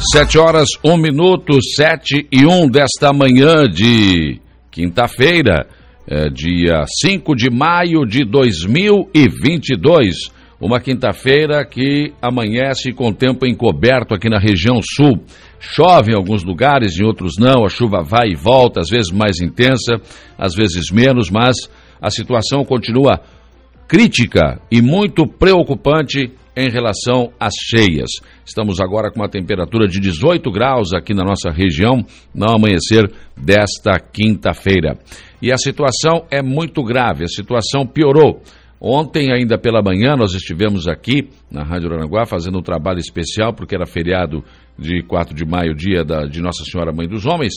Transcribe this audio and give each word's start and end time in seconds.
Sete 0.00 0.38
horas, 0.38 0.68
um 0.84 0.96
minuto, 0.96 1.60
sete 1.60 2.24
e 2.30 2.46
um 2.46 2.70
desta 2.70 3.12
manhã 3.12 3.68
de 3.68 4.40
quinta-feira, 4.70 5.66
é, 6.06 6.30
dia 6.30 6.84
5 7.02 7.34
de 7.34 7.50
maio 7.50 8.06
de 8.06 8.24
2022. 8.24 10.30
Uma 10.60 10.78
quinta-feira 10.78 11.64
que 11.64 12.12
amanhece 12.22 12.92
com 12.92 13.12
tempo 13.12 13.44
encoberto 13.44 14.14
aqui 14.14 14.30
na 14.30 14.38
região 14.38 14.78
sul. 14.80 15.20
Chove 15.58 16.12
em 16.12 16.16
alguns 16.16 16.44
lugares, 16.44 16.96
em 16.96 17.04
outros 17.04 17.32
não. 17.36 17.64
A 17.64 17.68
chuva 17.68 18.00
vai 18.00 18.28
e 18.28 18.36
volta, 18.36 18.80
às 18.80 18.88
vezes 18.88 19.10
mais 19.10 19.40
intensa, 19.40 20.00
às 20.38 20.54
vezes 20.54 20.92
menos, 20.92 21.28
mas 21.28 21.56
a 22.00 22.08
situação 22.08 22.64
continua 22.64 23.20
crítica 23.88 24.60
e 24.70 24.80
muito 24.80 25.26
preocupante 25.26 26.37
em 26.58 26.68
relação 26.68 27.32
às 27.38 27.54
cheias. 27.54 28.10
Estamos 28.44 28.80
agora 28.80 29.12
com 29.12 29.20
uma 29.20 29.28
temperatura 29.28 29.86
de 29.86 30.00
18 30.00 30.50
graus 30.50 30.92
aqui 30.92 31.14
na 31.14 31.22
nossa 31.22 31.50
região, 31.50 32.04
no 32.34 32.50
amanhecer 32.50 33.08
desta 33.36 34.00
quinta-feira. 34.00 34.98
E 35.40 35.52
a 35.52 35.56
situação 35.56 36.26
é 36.32 36.42
muito 36.42 36.82
grave, 36.82 37.22
a 37.22 37.28
situação 37.28 37.86
piorou. 37.86 38.42
Ontem, 38.80 39.32
ainda 39.32 39.56
pela 39.56 39.82
manhã, 39.82 40.16
nós 40.16 40.34
estivemos 40.34 40.88
aqui 40.88 41.28
na 41.48 41.62
Rádio 41.62 41.92
Aranaguá 41.92 42.26
fazendo 42.26 42.58
um 42.58 42.62
trabalho 42.62 42.98
especial, 42.98 43.52
porque 43.54 43.76
era 43.76 43.86
feriado 43.86 44.42
de 44.76 45.02
4 45.04 45.34
de 45.34 45.44
maio, 45.44 45.74
dia 45.74 46.04
da, 46.04 46.26
de 46.26 46.40
Nossa 46.40 46.64
Senhora 46.64 46.92
Mãe 46.92 47.08
dos 47.08 47.24
Homens, 47.24 47.54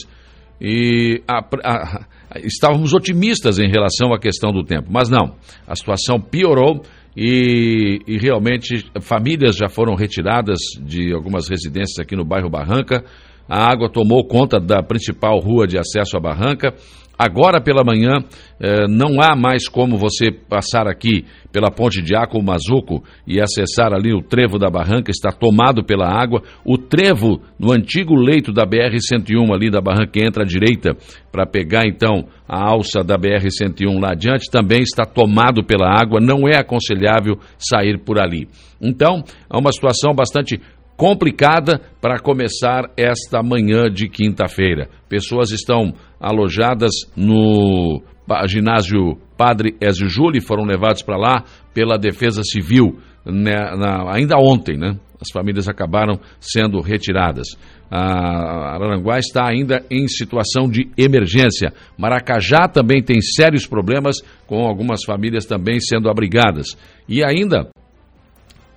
e 0.60 1.20
a, 1.26 1.40
a, 1.64 2.00
estávamos 2.44 2.94
otimistas 2.94 3.58
em 3.58 3.68
relação 3.68 4.12
à 4.12 4.18
questão 4.18 4.52
do 4.52 4.62
tempo, 4.62 4.88
mas 4.92 5.08
não, 5.08 5.34
a 5.66 5.74
situação 5.74 6.20
piorou 6.20 6.82
e, 7.16 8.00
e, 8.06 8.18
realmente 8.18 8.86
famílias 9.00 9.56
já 9.56 9.68
foram 9.68 9.94
retiradas 9.94 10.58
de 10.80 11.12
algumas 11.12 11.48
residências 11.48 11.98
aqui 11.98 12.16
no 12.16 12.24
bairro 12.24 12.48
Barranca. 12.48 13.04
A 13.48 13.70
água 13.70 13.90
tomou 13.90 14.26
conta 14.26 14.58
da 14.58 14.82
principal 14.82 15.38
rua 15.38 15.66
de 15.66 15.76
acesso 15.78 16.16
à 16.16 16.20
Barranca. 16.20 16.74
Agora 17.18 17.60
pela 17.60 17.84
manhã, 17.84 18.18
eh, 18.60 18.86
não 18.88 19.20
há 19.20 19.36
mais 19.36 19.68
como 19.68 19.96
você 19.96 20.30
passar 20.30 20.88
aqui 20.88 21.24
pela 21.52 21.70
ponte 21.70 22.02
de 22.02 22.16
Aco 22.16 22.42
Mazuco 22.42 23.04
e 23.26 23.40
acessar 23.40 23.92
ali 23.92 24.12
o 24.12 24.22
trevo 24.22 24.58
da 24.58 24.70
barranca, 24.70 25.10
está 25.10 25.30
tomado 25.30 25.84
pela 25.84 26.08
água. 26.08 26.42
O 26.64 26.78
trevo 26.78 27.40
no 27.58 27.72
antigo 27.72 28.14
leito 28.14 28.52
da 28.52 28.64
BR-101 28.64 29.54
ali 29.54 29.70
da 29.70 29.80
barranca 29.80 30.24
entra 30.24 30.42
à 30.42 30.46
direita 30.46 30.96
para 31.30 31.46
pegar 31.46 31.86
então 31.86 32.26
a 32.48 32.70
alça 32.70 33.02
da 33.02 33.16
BR-101 33.16 34.00
lá 34.00 34.12
adiante, 34.12 34.50
também 34.50 34.82
está 34.82 35.04
tomado 35.04 35.64
pela 35.64 35.88
água, 35.88 36.20
não 36.20 36.48
é 36.48 36.58
aconselhável 36.58 37.36
sair 37.58 37.98
por 37.98 38.20
ali. 38.20 38.48
Então, 38.80 39.22
é 39.50 39.56
uma 39.56 39.72
situação 39.72 40.12
bastante 40.12 40.60
complicada 41.02 41.80
para 42.00 42.20
começar 42.20 42.88
esta 42.96 43.42
manhã 43.42 43.90
de 43.92 44.08
quinta-feira. 44.08 44.88
Pessoas 45.08 45.50
estão 45.50 45.92
alojadas 46.20 46.92
no 47.16 48.00
ginásio 48.46 49.18
Padre 49.36 49.74
Ezio 49.80 50.08
Júlio 50.08 50.40
foram 50.40 50.62
levados 50.62 51.02
para 51.02 51.16
lá 51.16 51.42
pela 51.74 51.98
Defesa 51.98 52.42
Civil 52.44 53.00
né, 53.26 53.74
na, 53.76 54.14
ainda 54.14 54.36
ontem, 54.38 54.78
né? 54.78 54.96
As 55.20 55.32
famílias 55.32 55.68
acabaram 55.68 56.20
sendo 56.38 56.80
retiradas. 56.80 57.48
A 57.90 58.76
Aranguá 58.76 59.18
está 59.18 59.48
ainda 59.48 59.84
em 59.90 60.06
situação 60.06 60.68
de 60.70 60.88
emergência. 60.96 61.72
Maracajá 61.98 62.68
também 62.68 63.02
tem 63.02 63.20
sérios 63.20 63.66
problemas, 63.66 64.16
com 64.46 64.64
algumas 64.64 65.00
famílias 65.04 65.46
também 65.46 65.80
sendo 65.80 66.08
abrigadas. 66.08 66.76
E 67.08 67.24
ainda 67.24 67.71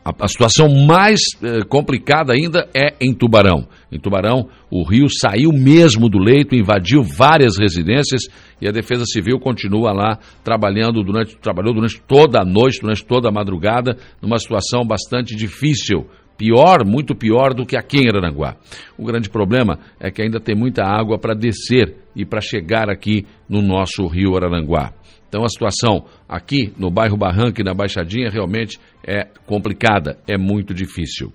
a, 0.05 0.13
a 0.25 0.27
situação 0.27 0.69
mais 0.69 1.19
eh, 1.41 1.63
complicada 1.67 2.31
ainda 2.31 2.69
é 2.75 2.93
em 3.01 3.11
Tubarão. 3.11 3.67
Em 3.91 3.99
Tubarão, 3.99 4.47
o 4.69 4.83
rio 4.83 5.07
saiu 5.09 5.51
mesmo 5.51 6.07
do 6.07 6.19
leito, 6.19 6.53
invadiu 6.55 7.01
várias 7.01 7.57
residências 7.57 8.21
e 8.61 8.67
a 8.67 8.71
Defesa 8.71 9.03
Civil 9.05 9.39
continua 9.39 9.91
lá 9.91 10.19
trabalhando 10.43 11.03
durante, 11.03 11.35
trabalhou 11.37 11.73
durante 11.73 11.99
toda 12.01 12.39
a 12.39 12.45
noite, 12.45 12.81
durante 12.81 13.03
toda 13.03 13.29
a 13.29 13.31
madrugada, 13.31 13.97
numa 14.21 14.37
situação 14.37 14.85
bastante 14.85 15.35
difícil. 15.35 16.05
Pior, 16.37 16.85
muito 16.85 17.15
pior 17.15 17.53
do 17.53 17.65
que 17.65 17.77
aqui 17.77 17.99
em 17.99 18.09
Aranguá. 18.09 18.57
O 18.97 19.05
grande 19.05 19.29
problema 19.29 19.79
é 19.99 20.11
que 20.11 20.21
ainda 20.21 20.39
tem 20.39 20.53
muita 20.53 20.83
água 20.83 21.17
para 21.17 21.33
descer 21.33 21.95
e 22.15 22.25
para 22.25 22.41
chegar 22.41 22.89
aqui 22.89 23.25
no 23.49 23.61
nosso 23.61 24.05
rio 24.05 24.35
Araranguá. 24.35 24.91
Então 25.27 25.43
a 25.43 25.49
situação 25.49 26.05
aqui 26.27 26.73
no 26.77 26.89
bairro 26.89 27.17
Barranca 27.17 27.61
e 27.61 27.63
na 27.63 27.73
Baixadinha 27.73 28.29
realmente 28.29 28.79
é 29.05 29.27
complicada, 29.45 30.17
é 30.27 30.37
muito 30.37 30.73
difícil. 30.73 31.31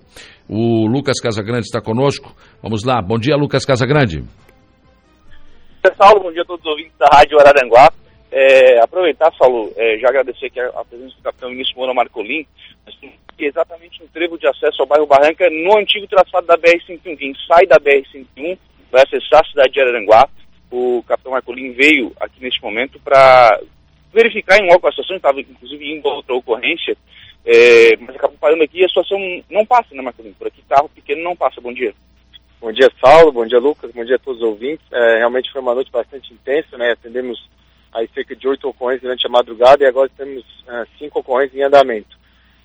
O 0.49 0.85
Lucas 0.85 1.19
Casagrande 1.21 1.65
está 1.65 1.81
conosco. 1.81 2.35
Vamos 2.61 2.83
lá. 2.83 3.01
Bom 3.01 3.17
dia, 3.17 3.35
Lucas 3.35 3.65
Casagrande. 3.65 4.23
Saulo, 5.97 6.23
bom 6.23 6.31
dia 6.31 6.41
a 6.41 6.45
todos 6.45 6.63
os 6.65 6.71
ouvintes 6.71 6.97
da 6.97 7.07
Rádio 7.11 7.39
Araranguá. 7.39 7.89
É, 8.31 8.79
aproveitar, 8.83 9.31
Saulo, 9.35 9.73
é, 9.75 9.97
já 9.97 10.07
agradecer 10.09 10.45
aqui 10.45 10.59
a, 10.59 10.85
presença 10.85 11.15
do 11.17 11.23
capitão 11.23 11.49
ministro 11.49 11.77
Moura 11.77 11.93
Marcolin, 11.93 12.45
exatamente 13.37 14.01
no 14.01 14.07
trevo 14.07 14.37
de 14.37 14.47
acesso 14.47 14.81
ao 14.81 14.87
bairro 14.87 15.07
Barranca, 15.07 15.49
no 15.49 15.77
antigo 15.77 16.07
traçado 16.07 16.47
da 16.47 16.57
BR-101. 16.57 17.17
Quem 17.17 17.33
sai 17.47 17.65
da 17.65 17.77
BR-101 17.77 18.57
vai 18.91 19.03
acessar 19.03 19.41
a 19.41 19.49
cidade 19.49 19.73
de 19.73 19.81
Araranguá. 19.81 20.29
O 20.71 21.03
capitão 21.03 21.33
Marcolin 21.33 21.71
veio 21.73 22.13
aqui 22.21 22.41
neste 22.41 22.61
momento 22.61 22.99
para 22.99 23.59
verificar 24.13 24.57
em 24.57 24.67
loco 24.67 24.87
a 24.87 24.91
situação, 24.91 25.15
estava 25.15 25.39
inclusive 25.39 26.01
a 26.03 26.09
outra 26.09 26.35
ocorrência, 26.35 26.95
é, 27.45 27.95
mas 27.97 28.15
acabou 28.15 28.37
parando 28.39 28.63
aqui 28.63 28.79
e 28.79 28.85
a 28.85 28.87
situação 28.87 29.17
não 29.49 29.65
passa, 29.65 29.95
né, 29.95 30.01
Marcolino? 30.01 30.35
Por 30.35 30.47
aqui 30.47 30.61
carro 30.69 30.89
pequeno 30.89 31.23
não 31.23 31.35
passa. 31.35 31.59
Bom 31.59 31.73
dia. 31.73 31.93
Bom 32.59 32.71
dia, 32.71 32.89
Saulo. 33.03 33.31
Bom 33.31 33.45
dia, 33.45 33.59
Lucas. 33.59 33.91
Bom 33.91 34.05
dia 34.05 34.17
a 34.17 34.19
todos 34.19 34.41
os 34.41 34.47
ouvintes. 34.47 34.85
É, 34.91 35.17
realmente 35.17 35.51
foi 35.51 35.61
uma 35.61 35.73
noite 35.73 35.91
bastante 35.91 36.31
intensa, 36.31 36.77
né? 36.77 36.91
Atendemos 36.91 37.49
aí 37.91 38.07
cerca 38.13 38.35
de 38.35 38.47
oito 38.47 38.69
ocorrências 38.69 39.01
durante 39.01 39.25
a 39.25 39.29
madrugada 39.29 39.83
e 39.83 39.87
agora 39.87 40.09
temos 40.15 40.43
uh, 40.43 40.87
cinco 40.99 41.19
ocorrências 41.19 41.59
em 41.59 41.63
andamento. 41.63 42.15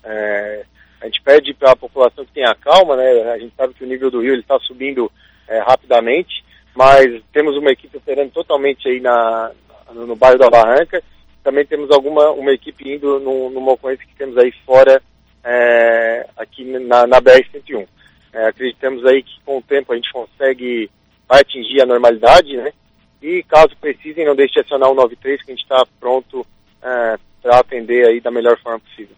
É, 0.03 0.63
a 1.01 1.05
gente 1.05 1.21
pede 1.21 1.53
para 1.53 1.71
a 1.71 1.75
população 1.75 2.23
que 2.25 2.31
tenha 2.31 2.53
calma, 2.55 2.95
né? 2.95 3.31
A 3.31 3.39
gente 3.39 3.53
sabe 3.55 3.73
que 3.73 3.83
o 3.83 3.87
nível 3.87 4.11
do 4.11 4.21
rio 4.21 4.35
está 4.35 4.59
subindo 4.59 5.11
é, 5.47 5.59
rapidamente, 5.59 6.43
mas 6.75 7.21
temos 7.33 7.57
uma 7.57 7.71
equipe 7.71 7.97
operando 7.97 8.31
totalmente 8.31 8.87
aí 8.87 8.99
na, 8.99 9.51
no, 9.91 10.05
no 10.05 10.15
bairro 10.15 10.37
da 10.37 10.49
Barranca 10.49 11.03
também 11.47 11.65
temos 11.65 11.89
alguma 11.91 12.29
uma 12.31 12.51
equipe 12.51 12.93
indo 12.93 13.21
no, 13.21 13.49
numa 13.49 13.71
ocorrência 13.71 14.05
que 14.05 14.17
temos 14.17 14.37
aí 14.37 14.51
fora, 14.65 15.01
é, 15.41 16.27
aqui 16.35 16.65
na, 16.65 17.07
na 17.07 17.21
BR-101. 17.21 17.87
É, 18.33 18.47
acreditamos 18.47 19.05
aí 19.05 19.23
que 19.23 19.39
com 19.45 19.59
o 19.59 19.61
tempo 19.61 19.93
a 19.93 19.95
gente 19.95 20.11
consegue 20.11 20.91
atingir 21.29 21.81
a 21.81 21.85
normalidade, 21.85 22.57
né? 22.57 22.73
E 23.21 23.41
caso 23.43 23.69
precisem, 23.79 24.25
não 24.25 24.35
deixe 24.35 24.55
de 24.55 24.59
acionar 24.59 24.91
o 24.91 24.93
93, 24.93 25.41
que 25.41 25.51
a 25.51 25.55
gente 25.55 25.63
está 25.63 25.85
pronto 26.01 26.45
é, 26.83 27.17
para 27.41 27.59
atender 27.59 28.05
aí 28.09 28.19
da 28.19 28.29
melhor 28.29 28.59
forma 28.59 28.81
possível. 28.81 29.15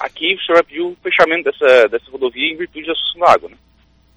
Aqui 0.00 0.34
o 0.34 0.40
senhor 0.42 0.62
pediu 0.64 0.88
o 0.88 0.96
fechamento 1.02 1.50
dessa, 1.50 1.88
dessa 1.88 2.10
rodovia 2.10 2.52
em 2.52 2.58
virtude 2.58 2.88
da 2.88 2.94
sucção 2.94 3.20
da 3.20 3.32
água, 3.32 3.48
né? 3.48 3.56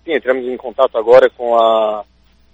Sim, 0.04 0.16
entramos 0.16 0.46
em 0.46 0.58
contato 0.58 0.98
agora 0.98 1.30
com 1.30 1.58
a 1.58 2.04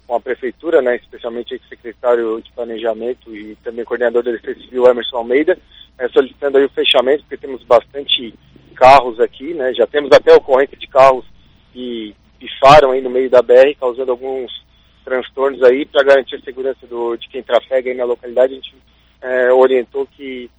com 0.08 0.16
a 0.16 0.20
prefeitura, 0.20 0.82
né, 0.82 0.96
especialmente 0.98 1.56
o 1.56 1.70
secretário 1.70 2.42
de 2.42 2.52
Planejamento 2.52 3.36
e 3.36 3.56
também 3.64 3.86
coordenador 3.86 4.24
da 4.24 4.32
Defesa 4.32 4.60
Civil, 4.62 4.86
Emerson 4.86 5.18
Almeida, 5.18 5.58
é, 5.98 6.10
solicitando 6.10 6.58
aí 6.58 6.66
o 6.66 6.70
fechamento, 6.70 7.24
porque 7.24 7.38
temos 7.38 7.64
bastante 7.64 8.34
carros 8.76 9.20
aqui, 9.20 9.54
né, 9.54 9.74
já 9.74 9.88
temos 9.88 10.12
até 10.12 10.34
ocorrência 10.34 10.78
de 10.78 10.88
carros 10.88 11.26
que 11.72 12.16
pifaram 12.40 12.92
aí 12.92 13.02
no 13.02 13.10
meio 13.10 13.30
da 13.30 13.42
BR, 13.42 13.76
causando 13.80 14.12
alguns 14.12 14.52
transtornos 15.04 15.64
aí, 15.64 15.86
para 15.86 16.04
garantir 16.04 16.36
a 16.36 16.42
segurança 16.42 16.86
do, 16.88 17.16
de 17.16 17.28
quem 17.30 17.44
trafega 17.44 17.90
aí 17.90 17.96
na 17.96 18.04
localidade, 18.06 18.54
a 18.54 18.56
gente 18.56 18.76
é, 19.22 19.52
orientou 19.52 20.08
que, 20.08 20.50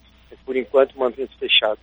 por 0.45 0.57
enquanto, 0.57 0.99
mantenha-se 0.99 1.37
fechado. 1.39 1.79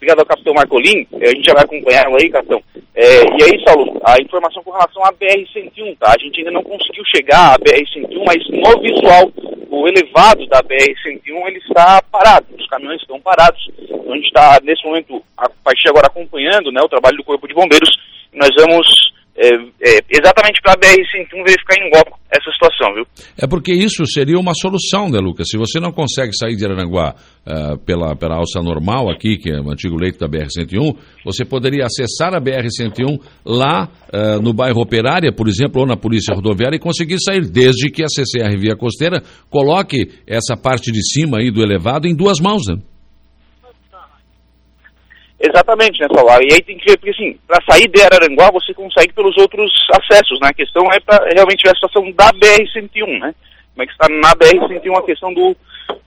Obrigado 0.00 0.20
ao 0.20 0.24
capitão 0.24 0.54
Marcolin, 0.54 1.06
a 1.12 1.26
gente 1.26 1.44
já 1.44 1.52
vai 1.52 1.62
acompanhar 1.62 2.06
aí, 2.06 2.30
capitão. 2.30 2.62
É, 2.94 3.22
e 3.36 3.44
aí, 3.44 3.62
Saulo, 3.62 4.00
a 4.02 4.18
informação 4.18 4.62
com 4.62 4.70
relação 4.70 5.04
à 5.04 5.12
BR-101, 5.12 5.98
tá? 5.98 6.14
A 6.14 6.18
gente 6.18 6.38
ainda 6.38 6.52
não 6.52 6.62
conseguiu 6.62 7.04
chegar 7.04 7.52
à 7.52 7.58
BR-101, 7.58 8.24
mas 8.26 8.48
no 8.48 8.80
visual, 8.80 9.30
o 9.68 9.86
elevado 9.86 10.46
da 10.46 10.62
BR-101, 10.62 11.48
ele 11.48 11.58
está 11.58 12.00
parado, 12.10 12.46
os 12.58 12.66
caminhões 12.68 13.02
estão 13.02 13.20
parados. 13.20 13.70
Então 13.78 14.14
a 14.14 14.16
gente 14.16 14.28
está, 14.28 14.58
nesse 14.64 14.82
momento, 14.86 15.22
a 15.36 15.50
partir 15.62 15.90
agora 15.90 16.06
acompanhando 16.06 16.72
né, 16.72 16.80
o 16.80 16.88
trabalho 16.88 17.18
do 17.18 17.24
Corpo 17.24 17.46
de 17.46 17.52
Bombeiros, 17.52 17.90
nós 18.32 18.48
vamos 18.56 18.88
é, 19.36 19.50
é, 19.82 20.00
exatamente 20.10 20.60
para 20.62 20.74
a 20.74 20.76
BR-101 20.76 21.44
verificar 21.44 21.76
em 21.78 21.90
loco 21.94 22.20
essa 22.30 22.50
situação, 22.52 22.94
viu? 22.94 23.04
É 23.36 23.46
porque 23.46 23.72
isso 23.72 24.04
seria 24.06 24.38
uma 24.38 24.52
solução, 24.54 25.08
né, 25.08 25.18
Lucas? 25.18 25.48
Se 25.48 25.56
você 25.56 25.80
não 25.80 25.90
consegue 25.90 26.36
sair 26.36 26.54
de 26.54 26.64
Aranguá 26.64 27.14
uh, 27.46 27.78
pela, 27.78 28.14
pela 28.14 28.36
alça 28.36 28.60
normal 28.60 29.10
aqui, 29.10 29.38
que 29.38 29.50
é 29.50 29.58
o 29.58 29.70
antigo 29.70 29.96
leito 29.96 30.18
da 30.18 30.28
BR-101, 30.28 30.96
você 31.24 31.44
poderia 31.44 31.86
acessar 31.86 32.34
a 32.34 32.40
BR-101 32.40 33.18
lá 33.44 33.88
uh, 34.12 34.42
no 34.42 34.52
bairro 34.52 34.80
Operária, 34.82 35.32
por 35.32 35.48
exemplo, 35.48 35.80
ou 35.80 35.86
na 35.86 35.96
Polícia 35.96 36.34
Rodoviária 36.34 36.76
e 36.76 36.80
conseguir 36.80 37.18
sair, 37.18 37.50
desde 37.50 37.90
que 37.90 38.02
a 38.02 38.08
CCR 38.08 38.58
Via 38.58 38.76
Costeira 38.76 39.22
coloque 39.48 40.10
essa 40.26 40.56
parte 40.56 40.92
de 40.92 41.00
cima 41.02 41.38
aí 41.38 41.50
do 41.50 41.62
elevado 41.62 42.06
em 42.06 42.14
duas 42.14 42.38
mãos, 42.38 42.62
né? 42.68 42.76
Exatamente, 45.40 46.00
né, 46.00 46.06
Saulo? 46.12 46.30
E 46.42 46.52
aí 46.52 46.60
tem 46.60 46.76
que 46.76 46.90
ver, 46.90 46.98
porque 46.98 47.10
assim, 47.10 47.38
para 47.48 47.64
sair 47.64 47.88
de 47.88 48.02
Araranguá 48.02 48.50
você 48.52 48.74
consegue 48.74 49.14
pelos 49.14 49.34
outros 49.38 49.72
acessos, 49.90 50.38
né? 50.40 50.48
A 50.50 50.54
questão 50.54 50.84
é 50.92 51.00
para 51.00 51.24
realmente 51.34 51.62
ver 51.64 51.70
a 51.70 51.74
situação 51.74 52.12
da 52.12 52.30
BR-101, 52.32 53.20
né? 53.20 53.34
Como 53.72 53.82
é 53.82 53.86
que 53.86 53.92
está 53.92 54.06
na 54.10 54.34
BR-101 54.34 54.98
a 54.98 55.06
questão 55.06 55.32
do, 55.32 55.56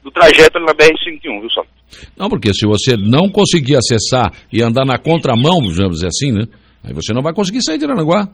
do 0.04 0.12
trajeto 0.12 0.60
na 0.60 0.74
BR-101, 0.74 1.42
viu, 1.42 1.50
Saulo? 1.50 1.70
Não, 2.16 2.30
porque 2.30 2.54
se 2.54 2.68
você 2.68 2.96
não 2.96 3.28
conseguir 3.28 3.76
acessar 3.76 4.32
e 4.52 4.62
andar 4.62 4.86
na 4.86 5.00
contramão, 5.00 5.58
vamos 5.62 5.96
dizer 5.96 6.08
assim, 6.08 6.32
né? 6.32 6.46
Aí 6.86 6.94
você 6.94 7.12
não 7.12 7.24
vai 7.24 7.34
conseguir 7.34 7.64
sair 7.64 7.80
de 7.80 7.86
Araranguá. 7.86 8.28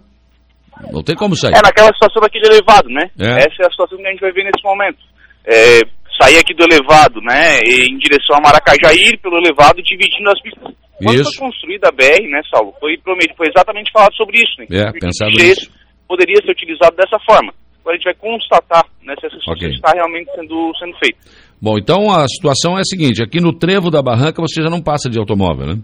Não 0.92 1.04
tem 1.04 1.16
como 1.16 1.36
sair. 1.36 1.54
É 1.56 1.62
naquela 1.62 1.94
situação 1.94 2.22
daquele 2.22 2.48
elevado, 2.48 2.90
né? 2.90 3.10
É. 3.19 3.48
Essa 3.48 3.63
é 3.63 3.68
a 3.68 3.72
situação 3.72 3.98
que 3.98 4.07
a 4.07 4.12
gente 4.12 4.22
vai 4.22 4.31
ver 4.31 4.44
nesse 4.44 4.63
momento. 4.63 5.00
É, 5.45 5.81
sair 6.22 6.38
aqui 6.38 6.54
do 6.54 6.63
elevado, 6.63 7.22
né, 7.22 7.62
em 7.62 7.98
direção 7.98 8.36
a 8.36 8.42
Maracajá, 8.42 8.94
ir 8.94 9.18
pelo 9.19 9.38
elevado 9.38 9.81
dividindo 9.81 10.30
as 10.30 10.42
pistas. 10.42 10.74
Quando 11.04 11.16
Isso. 11.22 11.31
foi 11.38 11.48
construída 11.48 11.88
a 11.88 11.92
BR, 11.92 12.28
né, 12.30 12.42
Saulo, 12.54 12.74
foi, 12.80 12.98
foi 13.38 13.48
exatamente 13.48 13.92
falado 13.92 14.13
sobre 14.16 14.38
isso, 14.38 14.54
né? 14.60 14.66
É, 14.69 14.92
que 14.92 15.00
pensado 15.00 15.31
nisso. 15.31 15.72
poderia 16.07 16.36
ser 16.44 16.51
utilizado 16.51 16.96
dessa 16.96 17.18
forma. 17.25 17.54
Agora 17.80 17.96
a 17.96 17.98
gente 17.98 18.04
vai 18.06 18.16
constatar 18.16 18.84
né, 19.01 19.16
se 19.19 19.25
essa 19.28 19.36
situação 19.40 19.68
Ok. 19.68 19.69
está 19.75 19.92
realmente 19.94 20.30
sendo, 20.36 20.72
sendo 20.78 20.98
feita. 20.98 21.18
Bom, 21.62 21.78
então 21.78 22.12
a 22.12 22.28
situação 22.28 22.78
é 22.78 22.81
a 22.81 22.84
seguinte: 22.84 23.24
aqui 23.24 23.40
no 23.42 23.54
trevo 23.57 23.90
da 23.90 24.01
barranca 24.01 24.42
você 24.42 24.62
já 24.62 24.69
não 24.69 24.81
passa 24.81 25.10
de 25.10 25.18
automóvel, 25.18 25.66
né? 25.68 25.81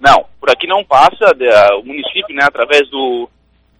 Não, 0.00 0.24
por 0.40 0.50
aqui 0.50 0.66
não 0.66 0.84
passa, 0.84 1.32
de- 1.36 1.48
a- 1.48 1.76
o 1.80 1.84
município, 1.84 2.34
né, 2.34 2.44
através 2.44 2.88
do, 2.90 3.28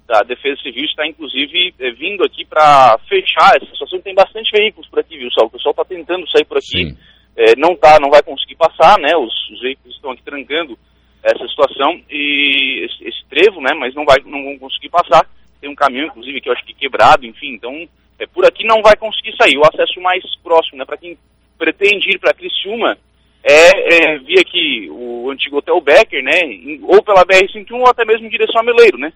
da 0.06 0.20
Defesa 0.22 0.56
Civil, 0.62 0.84
está 0.84 1.06
inclusive 1.06 1.74
eh, 1.78 1.90
vindo 1.92 2.24
aqui 2.24 2.44
para 2.44 2.96
fechar 3.08 3.56
essa 3.56 3.66
situação. 3.72 4.00
Tem 4.00 4.14
bastante 4.14 4.50
veículos 4.56 4.88
por 4.88 5.00
aqui, 5.00 5.18
viu, 5.18 5.30
Saulo? 5.32 5.48
O 5.48 5.52
pessoal 5.52 5.72
está 5.72 5.84
tentando 5.84 6.28
sair 6.30 6.44
por 6.46 6.56
aqui, 6.58 6.88
Sim. 6.88 6.96
Eh, 7.36 7.56
não 7.56 7.74
tá, 7.74 7.98
não 8.00 8.10
vai 8.10 8.22
conseguir 8.22 8.56
passar, 8.56 8.98
né? 8.98 9.16
Os, 9.16 9.32
os 9.50 9.60
veículos 9.60 9.94
estão 9.94 10.10
aqui 10.10 10.22
trancando 10.22 10.78
essa 11.22 11.46
situação 11.48 12.00
e 12.10 12.84
esse, 12.84 13.08
esse 13.08 13.24
trevo, 13.28 13.60
né? 13.60 13.74
Mas 13.74 13.94
não 13.94 14.04
vai, 14.04 14.18
não 14.24 14.44
vão 14.44 14.58
conseguir 14.58 14.90
passar. 14.90 15.26
Tem 15.60 15.70
um 15.70 15.74
caminhão, 15.74 16.06
inclusive, 16.06 16.40
que 16.40 16.48
eu 16.48 16.52
acho 16.52 16.64
que 16.64 16.74
quebrado, 16.74 17.26
enfim. 17.26 17.54
Então, 17.54 17.88
eh, 18.18 18.26
por 18.26 18.44
aqui 18.46 18.64
não 18.64 18.82
vai 18.82 18.96
conseguir 18.96 19.34
sair. 19.36 19.56
O 19.56 19.66
acesso 19.66 20.00
mais 20.00 20.22
próximo, 20.42 20.78
né? 20.78 20.84
Para 20.84 20.96
quem 20.96 21.18
pretende 21.58 22.10
ir 22.10 22.18
para 22.18 22.34
Criciúma, 22.34 22.98
é, 23.42 24.12
é 24.14 24.18
via 24.18 24.40
aqui 24.40 24.88
o 24.90 25.30
antigo 25.30 25.58
Hotel 25.58 25.80
Becker, 25.80 26.22
né? 26.22 26.40
ou 26.82 27.02
pela 27.02 27.24
BR-101 27.26 27.72
ou 27.72 27.86
até 27.86 28.04
mesmo 28.04 28.26
em 28.26 28.30
direção 28.30 28.60
a 28.60 28.64
Meleiro, 28.64 28.96
né? 28.96 29.12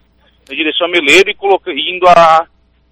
Direção 0.47 0.87
a 0.87 0.89
Meleiro 0.89 1.29
e 1.29 1.95
indo 1.95 2.07
a, 2.07 2.47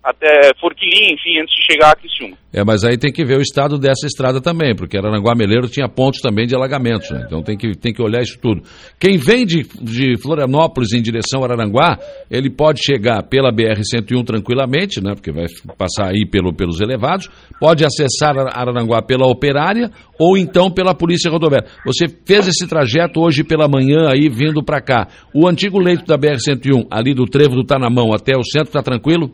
até 0.10 0.52
Forquilinha, 0.60 1.14
enfim, 1.14 1.40
antes 1.42 1.54
de 1.54 1.66
chegar 1.74 1.92
a 1.92 1.96
Criciúma. 1.96 2.38
É, 2.54 2.64
mas 2.64 2.84
aí 2.86 2.98
tem 2.98 3.12
que 3.12 3.26
ver 3.26 3.38
o 3.38 3.42
estado 3.42 3.78
dessa 3.78 4.08
estrada 4.08 4.40
também, 4.40 4.74
porque 4.74 4.98
Araranguá 4.98 5.36
Meleiro 5.36 5.68
tinha 5.68 5.88
pontos 5.90 6.22
também 6.22 6.48
de 6.48 6.56
alagamentos, 6.56 7.12
né? 7.12 7.24
Então 7.28 7.44
tem 7.44 7.58
que, 7.58 7.74
tem 7.78 7.94
que 7.94 8.02
olhar 8.02 8.22
isso 8.22 8.40
tudo. 8.42 8.62
Quem 9.00 9.18
vem 9.18 9.46
de, 9.46 9.64
de 9.82 10.18
Florianópolis 10.22 10.94
em 10.94 11.02
direção 11.02 11.42
a 11.42 11.46
Araranguá, 11.46 12.00
ele 12.32 12.50
pode 12.50 12.80
chegar 12.84 13.22
pela 13.24 13.52
BR-101 13.52 14.24
tranquilamente, 14.26 15.02
né? 15.04 15.14
Porque 15.14 15.32
vai 15.32 15.46
passar 15.78 16.08
aí 16.10 16.26
pelo, 16.26 16.54
pelos 16.56 16.80
elevados, 16.80 17.30
pode 17.60 17.84
acessar 17.86 18.38
Ara- 18.38 18.52
Araranguá 18.54 19.02
pela 19.02 19.28
operária 19.28 19.92
ou 20.18 20.38
então 20.38 20.72
pela 20.72 20.96
Polícia 20.96 21.30
Rodoviária. 21.30 21.68
Você 21.86 22.06
fez 22.26 22.48
esse 22.48 22.66
trajeto 22.68 23.20
hoje 23.20 23.44
pela 23.44 23.68
manhã 23.68 24.08
aí 24.10 24.30
vindo 24.30 24.64
para 24.64 24.80
cá. 24.82 25.08
O 25.34 25.48
antigo 25.48 25.78
leito 25.80 26.06
da 26.06 26.18
BR-101, 26.18 26.88
ali 26.90 27.14
do 27.14 27.26
Trevo 27.26 27.56
do 27.56 27.64
Tanamão 27.66 28.14
até 28.14 28.36
o 28.38 28.44
centro, 28.44 28.72
tá 28.72 28.82
tranquilo? 28.82 29.32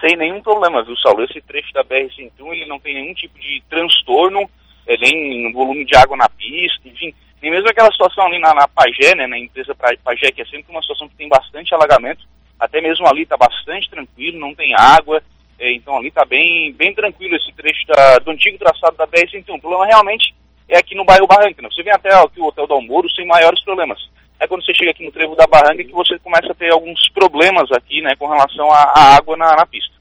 Sem 0.00 0.16
nenhum 0.16 0.40
problema, 0.40 0.82
viu, 0.82 0.96
Saulo? 0.96 1.24
Esse 1.24 1.40
trecho 1.40 1.72
da 1.72 1.84
BR-101, 1.84 2.52
ele 2.52 2.66
não 2.66 2.78
tem 2.78 2.94
nenhum 2.94 3.14
tipo 3.14 3.38
de 3.38 3.62
transtorno, 3.68 4.48
é, 4.86 4.96
nem 4.96 5.52
volume 5.52 5.84
de 5.84 5.96
água 5.96 6.16
na 6.16 6.28
pista, 6.28 6.88
enfim, 6.88 7.12
nem 7.42 7.50
mesmo 7.50 7.68
aquela 7.68 7.90
situação 7.90 8.26
ali 8.26 8.38
na, 8.38 8.54
na 8.54 8.68
Pagé, 8.68 9.14
né, 9.14 9.26
na 9.26 9.38
empresa 9.38 9.74
Pagé, 9.74 10.30
que 10.32 10.42
é 10.42 10.44
sempre 10.46 10.70
uma 10.70 10.82
situação 10.82 11.08
que 11.08 11.16
tem 11.16 11.28
bastante 11.28 11.74
alagamento, 11.74 12.24
até 12.58 12.80
mesmo 12.80 13.06
ali 13.06 13.22
está 13.22 13.36
bastante 13.36 13.88
tranquilo, 13.90 14.38
não 14.38 14.54
tem 14.54 14.74
água, 14.74 15.22
é, 15.58 15.72
então 15.72 15.96
ali 15.96 16.08
está 16.08 16.24
bem, 16.24 16.72
bem 16.72 16.94
tranquilo 16.94 17.36
esse 17.36 17.52
trecho 17.52 17.86
da- 17.86 18.18
do 18.18 18.30
antigo 18.30 18.58
traçado 18.58 18.96
da 18.96 19.06
BR-101. 19.06 19.56
O 19.56 19.60
problema 19.60 19.86
realmente 19.86 20.34
é 20.68 20.78
aqui 20.78 20.94
no 20.94 21.04
bairro 21.04 21.26
Barranca, 21.26 21.60
né? 21.62 21.68
Você 21.72 21.82
vem 21.82 21.92
até 21.92 22.14
aqui 22.14 22.40
o 22.40 22.46
Hotel 22.46 22.66
do 22.66 22.74
Almoro 22.74 23.10
sem 23.10 23.26
maiores 23.26 23.62
problemas. 23.64 23.98
É 24.40 24.46
quando 24.46 24.64
você 24.64 24.72
chega 24.74 24.90
aqui 24.92 25.04
no 25.04 25.12
trevo 25.12 25.34
da 25.34 25.46
Barranca 25.46 25.82
que 25.84 25.92
você 25.92 26.18
começa 26.18 26.52
a 26.52 26.54
ter 26.54 26.72
alguns 26.72 26.98
problemas 27.12 27.70
aqui, 27.72 28.00
né, 28.00 28.14
com 28.18 28.28
relação 28.28 28.70
à, 28.70 29.16
água 29.16 29.36
na, 29.36 29.56
na 29.56 29.66
pista. 29.66 29.98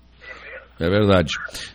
É 0.80 0.88
verdade. 0.88 1.31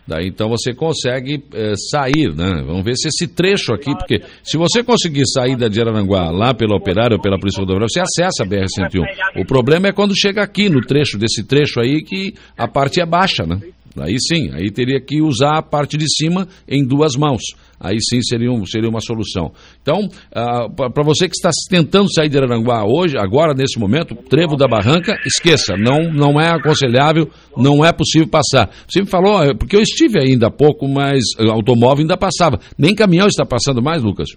Daí 0.07 0.29
então 0.29 0.49
você 0.49 0.73
consegue 0.73 1.43
eh, 1.53 1.73
sair, 1.91 2.33
né? 2.37 2.63
Vamos 2.65 2.85
ver 2.85 2.95
se 2.95 3.09
esse 3.09 3.27
trecho 3.27 3.73
aqui, 3.75 3.93
porque 3.97 4.23
se 4.45 4.57
você 4.57 4.85
conseguir 4.85 5.27
sair 5.27 5.57
da 5.57 5.67
de 5.67 5.81
Araranguá 5.81 6.31
lá 6.31 6.55
pela 6.55 6.77
Operária 6.77 7.17
ou 7.17 7.21
pela 7.21 7.37
Polícia 7.37 7.59
Rodoviária, 7.61 7.89
você 7.89 8.01
acessa 8.01 8.45
a 8.45 8.47
BR-101. 8.47 9.43
O 9.43 9.45
problema 9.45 9.89
é 9.89 9.93
quando 9.93 10.17
chega 10.17 10.41
aqui 10.41 10.69
no 10.69 10.81
trecho, 10.81 11.19
desse 11.19 11.45
trecho 11.45 11.81
aí, 11.81 12.03
que 12.05 12.35
a 12.57 12.69
parte 12.69 13.01
é 13.01 13.07
baixa, 13.07 13.45
né? 13.45 13.61
Aí 14.01 14.17
sim, 14.19 14.51
aí 14.55 14.71
teria 14.71 15.01
que 15.01 15.21
usar 15.21 15.59
a 15.59 15.63
parte 15.63 15.97
de 15.97 16.07
cima 16.09 16.49
em 16.67 16.85
duas 16.85 17.15
mãos. 17.15 17.43
Aí 17.79 17.97
sim 18.01 18.23
seria, 18.23 18.51
um, 18.51 18.65
seria 18.65 18.89
uma 18.89 19.01
solução. 19.01 19.53
Então, 19.83 20.09
para 20.31 21.03
você 21.05 21.29
que 21.29 21.35
está 21.35 21.51
tentando 21.69 22.13
sair 22.13 22.29
de 22.29 22.39
Araranguá 22.39 22.85
hoje, 22.85 23.19
agora 23.19 23.55
nesse 23.55 23.79
momento, 23.79 24.15
trevo 24.15 24.57
da 24.57 24.69
barranca, 24.69 25.19
esqueça, 25.27 25.75
não, 25.77 26.13
não 26.13 26.41
é 26.41 26.51
aconselhável, 26.51 27.29
não 27.57 27.85
é 27.85 27.93
possível 27.93 28.29
passar. 28.29 28.71
Você 28.89 29.01
me 29.01 29.09
falou, 29.09 29.43
eh, 29.43 29.53
porque 29.59 29.77
eu 29.77 29.81
estive 29.81 30.21
ainda 30.21 30.47
há 30.47 30.51
pouco, 30.51 30.87
mas 30.87 31.21
eh, 31.41 31.51
automóvel 31.51 32.03
ainda 32.03 32.17
passava. 32.17 32.61
Nem 32.79 32.95
caminhão 32.95 33.27
está 33.27 33.45
passando 33.45 33.83
mais, 33.83 34.03
Lucas? 34.03 34.29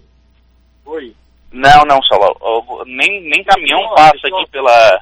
Oi. 0.86 1.14
Não, 1.54 1.84
não, 1.88 2.00
Saulo. 2.10 2.36
Ó, 2.42 2.84
Nem, 2.86 3.30
nem 3.30 3.44
caminhão 3.44 3.80
passa 3.96 4.28
aqui 4.28 4.52
pela, 4.52 5.00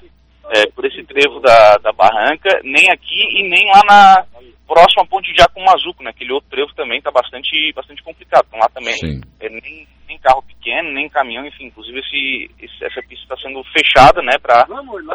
é, 0.52 0.66
por 0.68 0.86
esse 0.86 1.04
trevo 1.04 1.40
da, 1.40 1.78
da 1.78 1.92
barranca, 1.92 2.50
nem 2.64 2.90
aqui 2.92 3.22
e 3.40 3.48
nem 3.50 3.68
lá 3.68 3.82
na 3.88 4.26
próxima 4.68 5.06
ponte 5.06 5.32
de 5.32 5.38
Jacumazuco, 5.40 6.04
né? 6.04 6.10
Aquele 6.10 6.34
outro 6.34 6.50
trevo 6.50 6.74
também 6.76 6.98
está 6.98 7.12
bastante, 7.12 7.72
bastante 7.76 8.02
complicado. 8.04 8.46
Então 8.48 8.60
lá 8.60 8.68
também 8.74 8.94
é, 9.40 9.50
nem, 9.50 9.88
nem 10.08 10.18
carro 10.20 10.42
pequeno, 10.44 10.92
nem 10.94 11.08
caminhão, 11.10 11.46
enfim. 11.46 11.66
Inclusive 11.66 12.00
esse, 12.00 12.50
esse- 12.60 12.84
essa 12.86 13.02
pista 13.08 13.24
está 13.24 13.38
sendo 13.38 13.62
fechada, 13.72 14.22
né? 14.22 14.38
Para 14.42 14.66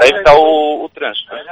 evitar 0.04 0.34
o, 0.36 0.84
o 0.84 0.88
trânsito. 0.90 1.32
né? 1.34 1.42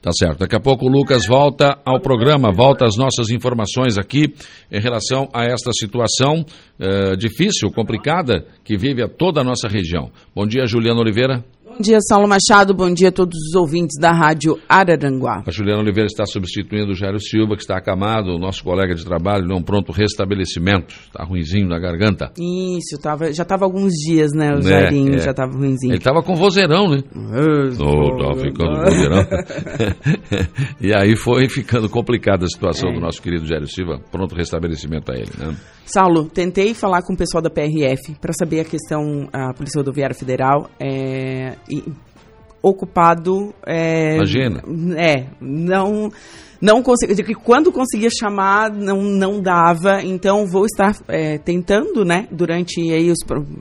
Tá 0.00 0.10
certo. 0.12 0.38
Daqui 0.38 0.54
a 0.56 0.60
pouco 0.60 0.86
o 0.86 0.88
Lucas 0.88 1.26
volta 1.26 1.80
ao 1.84 2.00
programa, 2.00 2.52
volta 2.52 2.84
às 2.84 2.96
nossas 2.96 3.30
informações 3.30 3.98
aqui 3.98 4.34
em 4.70 4.80
relação 4.80 5.28
a 5.34 5.44
esta 5.44 5.70
situação 5.72 6.44
eh, 6.80 7.16
difícil, 7.16 7.70
complicada, 7.70 8.44
que 8.64 8.76
vive 8.76 9.02
a 9.02 9.08
toda 9.08 9.40
a 9.40 9.44
nossa 9.44 9.68
região. 9.68 10.10
Bom 10.34 10.46
dia, 10.46 10.66
Juliana 10.66 11.00
Oliveira. 11.00 11.44
Bom 11.64 11.82
dia, 11.82 11.98
Saulo 12.00 12.26
Machado. 12.26 12.74
Bom 12.74 12.92
dia 12.92 13.10
a 13.10 13.12
todos 13.12 13.36
os 13.38 13.54
ouvintes 13.54 14.00
da 14.00 14.10
Rádio 14.10 14.58
Araranguá. 14.68 15.44
A 15.46 15.50
Juliana 15.52 15.80
Oliveira 15.80 16.06
está 16.06 16.24
substituindo 16.26 16.90
o 16.90 16.94
Jairo 16.94 17.20
Silva, 17.20 17.54
que 17.54 17.60
está 17.62 17.76
acamado, 17.76 18.30
o 18.34 18.38
nosso 18.38 18.64
colega 18.64 18.96
de 18.96 19.04
trabalho, 19.04 19.46
num 19.46 19.62
pronto 19.62 19.92
restabelecimento. 19.92 20.92
Está 21.06 21.22
ruinzinho 21.24 21.68
na 21.68 21.78
garganta. 21.78 22.32
Isso, 22.36 23.00
tava, 23.00 23.32
já 23.32 23.44
estava 23.44 23.64
alguns 23.64 23.92
dias, 23.92 24.32
né? 24.32 24.50
O 24.54 24.56
Né, 24.56 24.62
Jairinho 24.62 25.14
é. 25.16 25.18
já 25.18 25.30
estava 25.30 25.52
ruimzinho. 25.52 25.92
Ele 25.92 25.98
estava 25.98 26.20
com 26.20 26.34
vozeirão, 26.34 26.88
né? 26.88 26.98
Oh, 27.14 28.16
tava 28.18 28.40
ficando 28.40 28.82
vozeirão. 28.82 29.26
e 30.80 30.92
aí 30.92 31.14
foi 31.16 31.48
ficando 31.48 31.88
complicada 31.88 32.44
a 32.44 32.48
situação 32.48 32.92
do 32.92 32.98
nosso 33.00 33.22
querido 33.22 33.46
Jairo 33.46 33.68
Silva. 33.68 34.00
Pronto 34.10 34.34
restabelecimento 34.34 35.12
a 35.12 35.14
ele, 35.16 35.30
né? 35.38 35.54
Saulo, 35.84 36.24
tentei 36.28 36.67
falar 36.74 37.02
com 37.02 37.12
o 37.12 37.16
pessoal 37.16 37.42
da 37.42 37.50
PRF 37.50 38.14
para 38.20 38.32
saber 38.32 38.60
a 38.60 38.64
questão, 38.64 39.28
a 39.32 39.52
Polícia 39.54 39.78
Rodoviária 39.78 40.14
Federal, 40.14 40.70
é, 40.80 41.54
e- 41.68 41.84
ocupado. 42.62 43.54
É, 43.66 44.14
Imagina. 44.16 44.62
É, 44.96 45.26
não. 45.40 46.10
Não 46.60 46.82
consegui, 46.82 47.22
que 47.22 47.34
quando 47.34 47.70
conseguia 47.70 48.08
chamar, 48.10 48.72
não, 48.72 49.00
não 49.00 49.40
dava, 49.40 50.02
então 50.02 50.44
vou 50.44 50.64
estar 50.64 50.92
é, 51.06 51.38
tentando, 51.38 52.04
né, 52.04 52.26
durante 52.32 52.80
aí 52.92 53.12
os, 53.12 53.18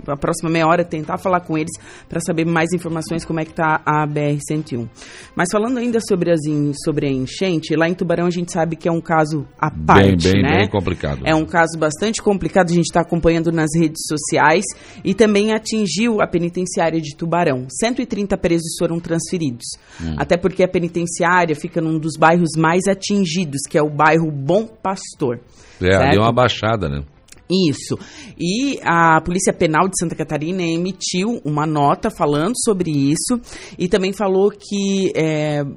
a 0.08 0.18
próxima 0.18 0.50
meia 0.50 0.66
hora, 0.66 0.84
tentar 0.84 1.20
falar 1.20 1.42
com 1.42 1.56
eles 1.56 1.70
para 2.10 2.20
saber 2.20 2.44
mais 2.44 2.74
informações 2.74 3.24
como 3.24 3.39
é 3.39 3.46
que 3.46 3.54
tá 3.54 3.84
a 3.86 4.08
BR-101. 4.08 4.89
Mas 5.36 5.50
falando 5.51 5.77
ainda 5.77 6.00
sobre, 6.10 6.32
as, 6.32 6.44
en- 6.48 6.72
sobre 6.74 7.06
a 7.08 7.12
enchente, 7.12 7.75
lá 7.75 7.88
em 7.88 7.94
Tubarão 7.94 8.25
a 8.25 8.32
gente 8.32 8.51
sabe 8.51 8.75
que 8.75 8.89
é 8.89 8.92
um 8.92 9.00
caso 9.00 9.46
à 9.60 9.70
parte, 9.70 10.32
bem, 10.32 10.42
né? 10.42 10.58
bem 10.62 10.68
complicado. 10.68 11.22
É 11.24 11.36
um 11.36 11.46
caso 11.46 11.77
bastante 11.77 12.20
complicado, 12.20 12.72
a 12.72 12.74
gente 12.74 12.86
está 12.88 13.01
acompanhando 13.01 13.51
nas 13.51 13.70
redes 13.77 14.01
sociais 14.08 14.63
e 15.06 15.13
também 15.13 15.54
atingiu 15.54 16.20
a 16.20 16.25
penitenciária 16.25 17.00
de 17.00 17.16
Tubarão. 17.16 17.68
130 17.70 18.36
presos 18.39 18.75
foram 18.80 18.87
transferidos. 19.00 19.65
Hum. 20.01 20.15
Até 20.17 20.38
porque 20.38 20.63
a 20.63 20.67
penitenciária 20.67 21.56
fica 21.56 21.82
num 21.82 22.00
dos 22.00 22.17
bairros 22.17 22.51
mais 22.58 22.88
atingidos, 22.88 23.62
que 23.70 23.77
é 23.77 23.82
o 23.82 23.89
bairro 23.89 24.32
Bom 24.32 24.65
Pastor. 24.65 25.39
É, 25.82 25.91
certo? 25.91 26.12
deu 26.12 26.22
uma 26.22 26.32
baixada, 26.32 26.88
né? 26.88 27.03
Isso. 27.50 27.98
E 28.38 28.77
a 28.84 29.22
Polícia 29.22 29.53
Penal 29.53 29.88
de 29.88 29.98
Santa 29.98 30.15
Catarina 30.15 30.62
emitiu 30.62 31.41
uma 31.46 31.65
nota 31.65 32.10
falando 32.10 32.53
sobre 32.63 32.91
isso 32.91 33.39
e 33.79 33.88
também 33.88 34.12
falou 34.12 34.51
que 34.51 35.13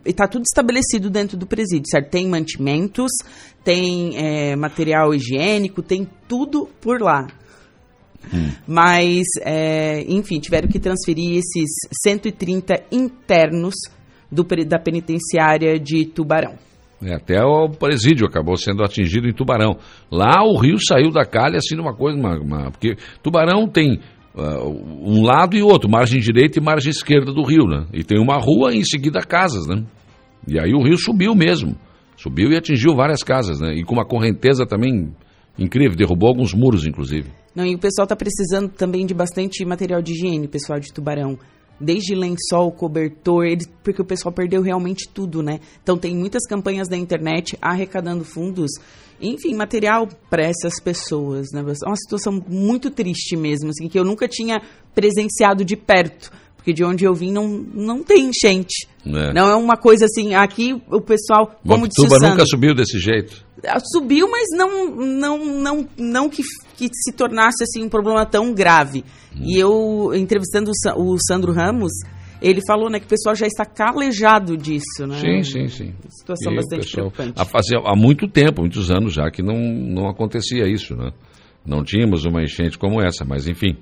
está 0.05 0.27
tudo 0.27 0.43
estabelecido 0.43 1.09
dentro 1.09 1.37
do 1.37 1.47
presídio, 1.47 1.89
certo? 1.89 2.11
Tem 2.11 2.29
mantimentos, 2.29 3.13
tem 3.63 4.17
é, 4.17 4.57
material 4.57 5.15
higiênico, 5.15 5.81
tem 5.81 6.09
tudo 6.27 6.69
por 6.81 7.01
lá. 7.01 7.29
Hum. 8.33 8.51
Mas, 8.67 9.25
é, 9.43 10.05
enfim, 10.09 10.39
tiveram 10.39 10.69
que 10.69 10.79
transferir 10.79 11.39
esses 11.39 11.71
130 12.03 12.75
internos 12.93 13.75
do, 14.31 14.45
da 14.67 14.79
penitenciária 14.79 15.79
de 15.79 16.05
Tubarão. 16.05 16.55
É, 17.03 17.15
até 17.15 17.43
o 17.43 17.69
presídio 17.71 18.27
acabou 18.27 18.57
sendo 18.57 18.85
atingido 18.85 19.27
em 19.27 19.33
Tubarão. 19.33 19.77
Lá 20.11 20.45
o 20.45 20.59
rio 20.59 20.77
saiu 20.79 21.11
da 21.11 21.25
calha 21.25 21.57
assim 21.57 21.75
numa 21.75 21.95
coisa, 21.95 22.19
uma, 22.19 22.39
uma, 22.39 22.71
porque 22.71 22.97
Tubarão 23.23 23.67
tem 23.67 23.99
uh, 24.35 24.69
um 24.69 25.23
lado 25.23 25.57
e 25.57 25.63
outro, 25.63 25.89
margem 25.91 26.21
direita 26.21 26.59
e 26.59 26.63
margem 26.63 26.91
esquerda 26.91 27.33
do 27.33 27.43
rio, 27.43 27.67
né? 27.67 27.87
E 27.93 28.05
tem 28.05 28.21
uma 28.21 28.37
rua 28.37 28.75
e 28.75 28.79
em 28.79 28.85
seguida 28.85 29.21
casas, 29.21 29.67
né? 29.67 29.83
E 30.47 30.61
aí 30.61 30.75
o 30.75 30.83
rio 30.83 30.99
subiu 30.99 31.35
mesmo, 31.35 31.75
subiu 32.17 32.51
e 32.51 32.57
atingiu 32.57 32.95
várias 32.95 33.23
casas, 33.23 33.61
né? 33.61 33.75
E 33.75 33.83
com 33.83 33.95
uma 33.95 34.05
correnteza 34.05 34.67
também 34.67 35.11
incrível, 35.59 35.97
derrubou 35.97 36.29
alguns 36.29 36.53
muros, 36.53 36.87
inclusive. 36.87 37.31
Não, 37.55 37.65
e 37.67 37.75
o 37.75 37.79
pessoal 37.79 38.05
está 38.05 38.17
precisando 38.17 38.69
também 38.69 39.05
de 39.05 39.15
bastante 39.15 39.65
material 39.65 40.01
de 40.01 40.13
higiene, 40.13 40.47
pessoal 40.47 40.79
de 40.79 40.93
Tubarão 40.93 41.39
desde 41.81 42.15
lençol, 42.15 42.71
cobertor, 42.71 43.47
eles, 43.47 43.67
porque 43.83 44.03
o 44.03 44.05
pessoal 44.05 44.33
perdeu 44.33 44.61
realmente 44.61 45.09
tudo, 45.09 45.43
né? 45.43 45.61
Então 45.83 45.97
tem 45.97 46.15
muitas 46.15 46.47
campanhas 46.47 46.89
na 46.89 46.97
internet 46.97 47.57
arrecadando 47.61 48.23
fundos, 48.23 48.71
enfim, 49.21 49.55
material 49.55 50.07
para 50.29 50.45
essas 50.45 50.79
pessoas, 50.79 51.49
né? 51.53 51.61
É 51.61 51.89
uma 51.89 51.97
situação 51.97 52.45
muito 52.47 52.91
triste 52.91 53.37
mesmo, 53.37 53.71
assim, 53.71 53.89
que 53.89 53.99
eu 53.99 54.05
nunca 54.05 54.29
tinha 54.29 54.61
presenciado 54.95 55.65
de 55.65 55.77
perto. 55.77 56.31
Porque 56.57 56.75
de 56.75 56.85
onde 56.85 57.07
eu 57.07 57.15
vim 57.15 57.33
não, 57.33 57.49
não 57.49 58.03
tem 58.03 58.27
enchente. 58.27 58.87
É. 59.07 59.33
Não 59.33 59.49
é 59.49 59.57
uma 59.57 59.79
coisa 59.79 60.05
assim, 60.05 60.35
aqui 60.35 60.75
o 60.91 61.01
pessoal, 61.01 61.59
como 61.67 61.89
disse 61.89 62.07
Tuba 62.07 62.19
nunca 62.19 62.45
subiu 62.45 62.75
desse 62.75 62.99
jeito. 62.99 63.43
Ah, 63.67 63.81
subiu, 63.81 64.29
mas 64.31 64.45
não 64.53 64.95
não 64.95 65.39
não 65.39 65.89
não 65.97 66.29
que, 66.29 66.43
que 66.89 66.95
se 66.95 67.13
tornasse 67.13 67.63
assim 67.63 67.85
um 67.85 67.89
problema 67.89 68.25
tão 68.25 68.55
grave. 68.55 69.05
Hum. 69.35 69.43
E 69.45 69.59
eu 69.59 70.15
entrevistando 70.15 70.71
o, 70.71 71.15
o 71.15 71.19
Sandro 71.19 71.53
Ramos, 71.53 71.93
ele 72.41 72.61
falou 72.67 72.89
né, 72.89 72.99
que 72.99 73.07
o 73.07 73.09
pessoal 73.09 73.35
já 73.35 73.47
está 73.47 73.65
calejado 73.65 74.57
disso, 74.57 75.07
né? 75.07 75.19
Sim, 75.19 75.43
sim, 75.43 75.69
sim. 75.69 75.95
Situação 76.09 76.53
e 76.53 76.57
bastante 76.57 76.87
pessoal, 76.87 77.11
preocupante. 77.11 77.75
Há, 77.77 77.93
há 77.93 77.97
muito 77.97 78.27
tempo, 78.27 78.63
muitos 78.63 78.91
anos 78.91 79.13
já, 79.13 79.31
que 79.31 79.43
não, 79.43 79.59
não 79.59 80.09
acontecia 80.09 80.67
isso, 80.67 80.97
né? 80.97 81.11
Não 81.67 81.85
tínhamos 81.85 82.25
uma 82.25 82.43
enchente 82.43 82.79
como 82.79 83.03
essa, 83.03 83.25
mas 83.25 83.47
enfim. 83.47 83.77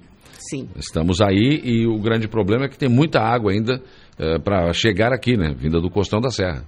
Sim. 0.50 0.68
Estamos 0.76 1.20
aí 1.20 1.60
e 1.62 1.86
o 1.86 1.98
grande 2.00 2.26
problema 2.26 2.64
é 2.64 2.68
que 2.68 2.78
tem 2.78 2.88
muita 2.88 3.20
água 3.20 3.52
ainda 3.52 3.80
é, 4.18 4.38
para 4.38 4.72
chegar 4.72 5.12
aqui, 5.12 5.36
né? 5.36 5.54
Vinda 5.56 5.80
do 5.80 5.90
Costão 5.90 6.20
da 6.20 6.30
Serra. 6.30 6.64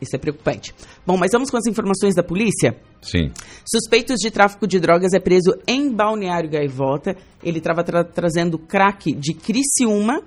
Isso 0.00 0.16
é 0.16 0.18
preocupante. 0.18 0.74
Bom, 1.06 1.16
mas 1.16 1.32
vamos 1.32 1.50
com 1.50 1.56
as 1.58 1.66
informações 1.66 2.14
da 2.14 2.22
polícia? 2.22 2.76
Sim. 3.02 3.30
Suspeitos 3.70 4.16
de 4.16 4.30
tráfico 4.30 4.66
de 4.66 4.80
drogas 4.80 5.12
é 5.12 5.20
preso 5.20 5.54
em 5.66 5.92
Balneário 5.92 6.48
Gaivota. 6.48 7.16
Ele 7.42 7.58
estava 7.58 7.84
tra 7.84 8.02
trazendo 8.02 8.58
crack 8.58 9.12
de 9.12 9.34
Criciúma 9.34 10.22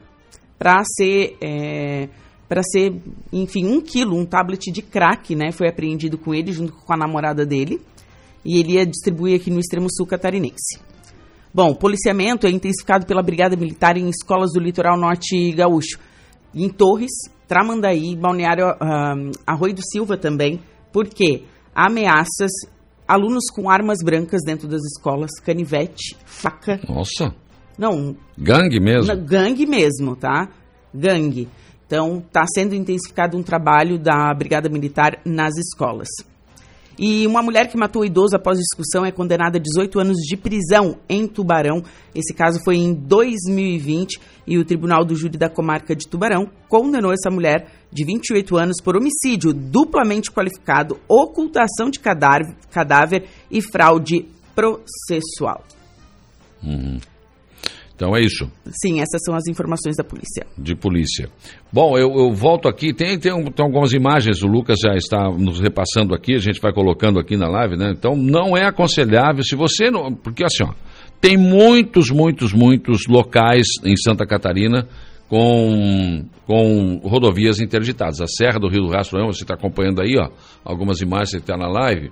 para 0.59 0.83
ser, 0.85 1.37
é, 1.41 2.07
para 2.47 2.61
ser, 2.63 2.93
enfim, 3.31 3.65
um 3.65 3.81
quilo, 3.81 4.15
um 4.15 4.25
tablet 4.25 4.71
de 4.71 4.81
crack, 4.81 5.35
né? 5.35 5.51
Foi 5.51 5.67
apreendido 5.67 6.17
com 6.17 6.33
ele 6.33 6.51
junto 6.51 6.73
com 6.73 6.93
a 6.93 6.97
namorada 6.97 7.45
dele. 7.45 7.81
E 8.45 8.59
ele 8.59 8.73
ia 8.73 8.85
distribuir 8.85 9.39
aqui 9.39 9.49
no 9.49 9.59
extremo 9.59 9.87
sul 9.89 10.05
catarinense. 10.05 10.79
Bom, 11.53 11.73
policiamento 11.73 12.45
é 12.45 12.49
intensificado 12.49 13.05
pela 13.05 13.21
Brigada 13.21 13.55
Militar 13.55 13.97
em 13.97 14.09
escolas 14.09 14.51
do 14.53 14.59
litoral 14.59 14.97
norte 14.97 15.51
gaúcho. 15.51 15.99
Em 16.53 16.69
Torres, 16.69 17.11
Tramandaí, 17.53 18.15
Balneário 18.15 18.65
Arroio 19.45 19.75
do 19.75 19.81
Silva 19.91 20.17
também, 20.17 20.59
porque 20.91 21.43
ameaças, 21.75 22.49
alunos 23.07 23.43
com 23.55 23.69
armas 23.69 23.99
brancas 24.03 24.41
dentro 24.43 24.67
das 24.67 24.81
escolas, 24.81 25.29
canivete, 25.39 26.17
faca. 26.25 26.79
Nossa. 26.89 27.31
Não. 27.77 28.15
Gangue 28.35 28.79
mesmo? 28.79 29.15
Gangue 29.17 29.67
mesmo, 29.67 30.15
tá? 30.15 30.49
Gangue. 30.91 31.47
Então, 31.85 32.23
está 32.25 32.43
sendo 32.55 32.73
intensificado 32.73 33.37
um 33.37 33.43
trabalho 33.43 33.99
da 33.99 34.33
Brigada 34.33 34.67
Militar 34.67 35.19
nas 35.23 35.53
escolas. 35.55 36.07
E 36.97 37.25
uma 37.25 37.41
mulher 37.41 37.67
que 37.67 37.77
matou 37.77 38.05
idoso 38.05 38.35
após 38.35 38.59
discussão 38.59 39.05
é 39.05 39.11
condenada 39.11 39.57
a 39.57 39.61
18 39.61 39.99
anos 39.99 40.17
de 40.17 40.37
prisão 40.37 40.97
em 41.09 41.27
Tubarão. 41.27 41.83
Esse 42.13 42.33
caso 42.33 42.59
foi 42.63 42.75
em 42.75 42.93
2020 42.93 44.19
e 44.45 44.57
o 44.57 44.65
Tribunal 44.65 45.03
do 45.03 45.15
Júri 45.15 45.37
da 45.37 45.49
Comarca 45.49 45.95
de 45.95 46.07
Tubarão 46.07 46.49
condenou 46.69 47.11
essa 47.11 47.31
mulher 47.31 47.67
de 47.91 48.05
28 48.05 48.57
anos 48.57 48.77
por 48.81 48.95
homicídio 48.95 49.53
duplamente 49.53 50.31
qualificado, 50.31 50.99
ocultação 51.07 51.89
de 51.89 51.99
cadáver, 51.99 52.55
cadáver 52.71 53.25
e 53.49 53.61
fraude 53.61 54.25
processual. 54.55 55.63
Uhum. 56.63 56.99
Então 57.95 58.15
é 58.15 58.21
isso. 58.21 58.51
Sim, 58.81 58.99
essas 58.99 59.21
são 59.23 59.35
as 59.35 59.47
informações 59.47 59.95
da 59.95 60.03
polícia. 60.03 60.45
De 60.57 60.75
polícia. 60.75 61.29
Bom, 61.71 61.97
eu, 61.97 62.11
eu 62.11 62.33
volto 62.33 62.67
aqui. 62.67 62.93
Tem, 62.93 63.19
tem, 63.19 63.31
tem, 63.51 63.65
algumas 63.65 63.93
imagens, 63.93 64.41
o 64.41 64.47
Lucas 64.47 64.79
já 64.83 64.95
está 64.95 65.29
nos 65.29 65.59
repassando 65.59 66.13
aqui, 66.13 66.33
a 66.33 66.39
gente 66.39 66.59
vai 66.59 66.73
colocando 66.73 67.19
aqui 67.19 67.37
na 67.37 67.47
live, 67.47 67.77
né? 67.77 67.93
Então 67.95 68.15
não 68.15 68.57
é 68.57 68.65
aconselhável 68.65 69.43
se 69.43 69.55
você 69.55 69.91
não. 69.91 70.13
Porque 70.13 70.43
assim, 70.43 70.63
ó, 70.63 70.73
tem 71.21 71.37
muitos, 71.37 72.09
muitos, 72.09 72.51
muitos 72.51 73.07
locais 73.07 73.67
em 73.85 73.95
Santa 73.95 74.25
Catarina 74.25 74.87
com, 75.29 76.25
com 76.45 76.97
rodovias 77.03 77.59
interditadas. 77.59 78.21
A 78.21 78.27
Serra 78.27 78.59
do 78.59 78.67
Rio 78.67 78.83
do 78.83 78.89
Rastro, 78.89 79.23
você 79.25 79.43
está 79.43 79.53
acompanhando 79.53 80.01
aí, 80.01 80.17
ó, 80.17 80.29
algumas 80.65 80.99
imagens 80.99 81.31
que 81.31 81.37
está 81.37 81.55
na 81.55 81.67
live. 81.67 82.11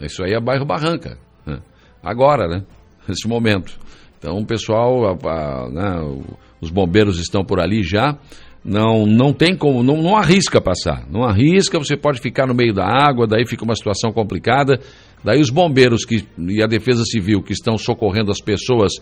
Isso 0.00 0.22
aí 0.22 0.32
é 0.32 0.40
bairro 0.40 0.64
Barranca. 0.64 1.18
Né? 1.44 1.58
Agora, 2.02 2.46
né? 2.46 2.64
Nesse 3.08 3.26
momento. 3.26 3.78
Então, 4.22 4.38
o 4.38 4.46
pessoal, 4.46 5.04
a, 5.04 5.28
a, 5.28 5.68
né, 5.68 6.22
os 6.60 6.70
bombeiros 6.70 7.18
estão 7.18 7.44
por 7.44 7.58
ali 7.58 7.82
já. 7.82 8.16
Não, 8.64 9.04
não 9.04 9.32
tem 9.32 9.56
como, 9.56 9.82
não, 9.82 10.00
não 10.00 10.16
arrisca 10.16 10.60
passar. 10.60 11.04
Não 11.10 11.24
arrisca, 11.24 11.76
você 11.76 11.96
pode 11.96 12.20
ficar 12.20 12.46
no 12.46 12.54
meio 12.54 12.72
da 12.72 12.86
água, 12.86 13.26
daí 13.26 13.44
fica 13.44 13.64
uma 13.64 13.74
situação 13.74 14.12
complicada. 14.12 14.78
Daí 15.24 15.40
os 15.40 15.50
bombeiros 15.50 16.04
que, 16.04 16.24
e 16.38 16.62
a 16.62 16.68
defesa 16.68 17.02
civil 17.04 17.42
que 17.42 17.52
estão 17.52 17.76
socorrendo 17.76 18.30
as 18.30 18.40
pessoas 18.40 18.92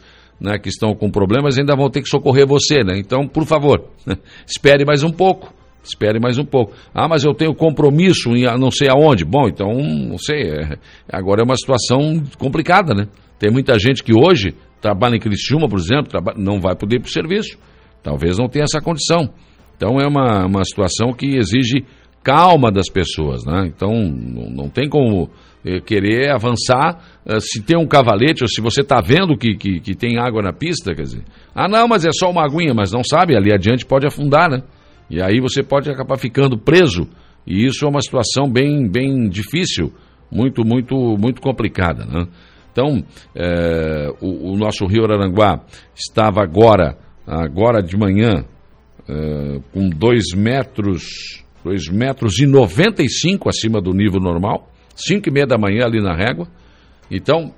né, 0.40 0.58
que 0.58 0.70
estão 0.70 0.94
com 0.94 1.10
problemas 1.10 1.58
ainda 1.58 1.76
vão 1.76 1.90
ter 1.90 2.00
que 2.00 2.08
socorrer 2.08 2.46
você, 2.46 2.82
né? 2.82 2.98
Então, 2.98 3.28
por 3.28 3.44
favor, 3.44 3.90
espere 4.46 4.86
mais 4.86 5.02
um 5.02 5.10
pouco. 5.10 5.52
Espere 5.84 6.18
mais 6.18 6.38
um 6.38 6.44
pouco. 6.44 6.72
Ah, 6.94 7.08
mas 7.08 7.24
eu 7.24 7.34
tenho 7.34 7.54
compromisso 7.54 8.34
em 8.34 8.44
não 8.58 8.70
sei 8.70 8.88
aonde. 8.88 9.24
Bom, 9.24 9.48
então, 9.48 9.68
não 9.74 10.16
sei. 10.16 10.42
É, 10.42 10.78
agora 11.10 11.42
é 11.42 11.44
uma 11.44 11.56
situação 11.56 12.22
complicada, 12.38 12.94
né? 12.94 13.06
Tem 13.38 13.50
muita 13.50 13.78
gente 13.78 14.02
que 14.02 14.12
hoje 14.12 14.54
trabalha 14.80 15.16
em 15.16 15.20
Criciúma, 15.20 15.68
por 15.68 15.78
exemplo, 15.78 16.08
trabalha, 16.08 16.38
não 16.38 16.60
vai 16.60 16.74
poder 16.74 16.96
ir 16.96 17.00
para 17.00 17.08
o 17.08 17.12
serviço. 17.12 17.58
Talvez 18.02 18.38
não 18.38 18.48
tenha 18.48 18.64
essa 18.64 18.80
condição. 18.80 19.30
Então 19.76 19.98
é 20.00 20.06
uma, 20.06 20.46
uma 20.46 20.64
situação 20.64 21.12
que 21.12 21.36
exige 21.36 21.84
calma 22.22 22.70
das 22.70 22.88
pessoas, 22.90 23.44
né? 23.44 23.64
Então 23.66 23.92
não, 23.92 24.50
não 24.50 24.68
tem 24.68 24.88
como 24.88 25.30
eh, 25.64 25.80
querer 25.80 26.30
avançar 26.30 26.98
eh, 27.26 27.40
se 27.40 27.62
tem 27.62 27.78
um 27.78 27.86
cavalete 27.86 28.42
ou 28.42 28.48
se 28.48 28.60
você 28.60 28.82
está 28.82 29.00
vendo 29.00 29.36
que, 29.36 29.54
que, 29.54 29.80
que, 29.80 29.94
tem 29.94 30.18
água 30.18 30.42
na 30.42 30.52
pista, 30.52 30.94
quer 30.94 31.02
dizer, 31.02 31.24
ah 31.54 31.66
não, 31.66 31.88
mas 31.88 32.04
é 32.04 32.10
só 32.12 32.30
uma 32.30 32.44
aguinha, 32.44 32.74
mas 32.74 32.92
não 32.92 33.02
sabe, 33.02 33.36
ali 33.36 33.52
adiante 33.52 33.86
pode 33.86 34.06
afundar, 34.06 34.50
né? 34.50 34.62
E 35.08 35.20
aí 35.20 35.40
você 35.40 35.62
pode 35.62 35.90
acabar 35.90 36.18
ficando 36.18 36.58
preso 36.58 37.08
e 37.46 37.64
isso 37.64 37.84
é 37.84 37.88
uma 37.88 38.02
situação 38.02 38.50
bem, 38.50 38.86
bem 38.86 39.28
difícil, 39.28 39.92
muito, 40.30 40.62
muito, 40.64 40.94
muito 41.18 41.40
complicada, 41.40 42.04
né? 42.04 42.26
Então, 42.72 43.02
é, 43.34 44.12
o, 44.20 44.52
o, 44.52 44.56
nosso 44.56 44.86
rio 44.86 45.04
Araranguá 45.04 45.60
estava 45.94 46.42
agora, 46.42 46.96
agora 47.26 47.82
de 47.82 47.96
manhã, 47.96 48.44
é, 49.08 49.60
com 49.72 49.88
2 49.88 50.34
metros, 50.36 51.42
2 51.64 51.88
metros 51.88 52.38
e 52.38 52.46
95 52.46 53.48
acima 53.48 53.80
do 53.80 53.92
nível 53.92 54.20
normal, 54.20 54.70
5 54.94 55.28
e 55.28 55.32
meia 55.32 55.46
da 55.46 55.58
manhã 55.58 55.84
ali 55.84 56.00
na 56.00 56.14
régua. 56.14 56.46
Então, 57.10 57.52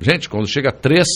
gente, 0.00 0.28
quando 0.28 0.48
chega 0.48 0.70
a 0.70 0.72
3, 0.72 1.06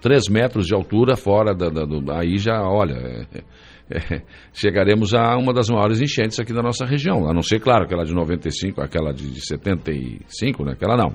3 0.00 0.28
metros 0.28 0.66
de 0.66 0.74
altura 0.74 1.16
fora 1.16 1.54
da, 1.54 1.68
da 1.68 1.84
do, 1.84 2.10
aí 2.12 2.38
já, 2.38 2.62
olha, 2.62 2.94
é, 2.94 3.42
é, 3.90 4.22
chegaremos 4.52 5.14
a 5.14 5.36
uma 5.36 5.52
das 5.52 5.68
maiores 5.68 6.00
enchentes 6.00 6.38
aqui 6.40 6.52
da 6.52 6.62
nossa 6.62 6.84
região. 6.84 7.28
A 7.28 7.32
não 7.32 7.42
ser, 7.42 7.60
claro, 7.60 7.84
aquela 7.84 8.04
de 8.04 8.14
95, 8.14 8.80
aquela 8.80 9.12
de, 9.12 9.30
de 9.30 9.46
75, 9.46 10.64
né? 10.64 10.72
aquela 10.72 10.96
não. 10.96 11.12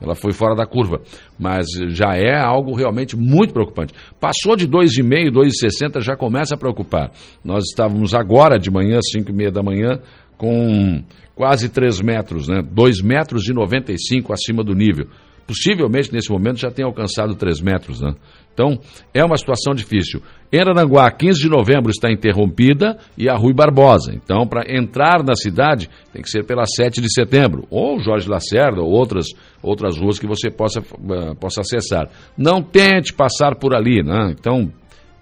Ela 0.00 0.14
foi 0.14 0.32
fora 0.32 0.54
da 0.54 0.66
curva. 0.66 1.00
Mas 1.38 1.66
já 1.88 2.16
é 2.16 2.38
algo 2.38 2.74
realmente 2.74 3.16
muito 3.16 3.52
preocupante. 3.52 3.92
Passou 4.20 4.56
de 4.56 4.68
2,5, 4.68 5.30
2,60, 5.30 6.00
já 6.00 6.16
começa 6.16 6.54
a 6.54 6.58
preocupar. 6.58 7.10
Nós 7.44 7.64
estávamos 7.64 8.14
agora 8.14 8.58
de 8.58 8.70
manhã, 8.70 9.00
5 9.00 9.30
e 9.30 9.34
meia 9.34 9.50
da 9.50 9.62
manhã, 9.62 10.00
com 10.36 11.02
quase 11.34 11.68
3 11.68 12.00
metros, 12.00 12.48
né? 12.48 12.62
2 12.62 13.02
metros 13.02 13.48
e 13.48 13.52
95 13.52 14.32
acima 14.32 14.62
do 14.62 14.74
nível 14.74 15.06
possivelmente 15.46 16.12
nesse 16.12 16.30
momento 16.30 16.58
já 16.58 16.70
tem 16.70 16.84
alcançado 16.84 17.34
3 17.34 17.60
metros. 17.60 18.00
Né? 18.00 18.14
Então, 18.52 18.78
é 19.14 19.24
uma 19.24 19.36
situação 19.36 19.74
difícil. 19.74 20.20
Em 20.52 20.60
Aranguá, 20.60 21.10
15 21.10 21.40
de 21.40 21.48
novembro 21.48 21.90
está 21.90 22.10
interrompida 22.10 22.98
e 23.16 23.28
a 23.28 23.34
Rui 23.34 23.54
Barbosa. 23.54 24.12
Então, 24.14 24.46
para 24.46 24.64
entrar 24.68 25.22
na 25.24 25.34
cidade, 25.34 25.88
tem 26.12 26.22
que 26.22 26.28
ser 26.28 26.44
pela 26.44 26.66
7 26.66 27.00
de 27.00 27.12
setembro, 27.12 27.66
ou 27.70 28.00
Jorge 28.00 28.28
Lacerda, 28.28 28.82
ou 28.82 28.90
outras, 28.90 29.26
outras 29.62 29.96
ruas 29.96 30.18
que 30.18 30.26
você 30.26 30.50
possa, 30.50 30.80
uh, 30.80 31.34
possa 31.36 31.60
acessar. 31.60 32.08
Não 32.36 32.62
tente 32.62 33.12
passar 33.12 33.56
por 33.56 33.74
ali, 33.74 34.02
né? 34.02 34.34
Então, 34.38 34.70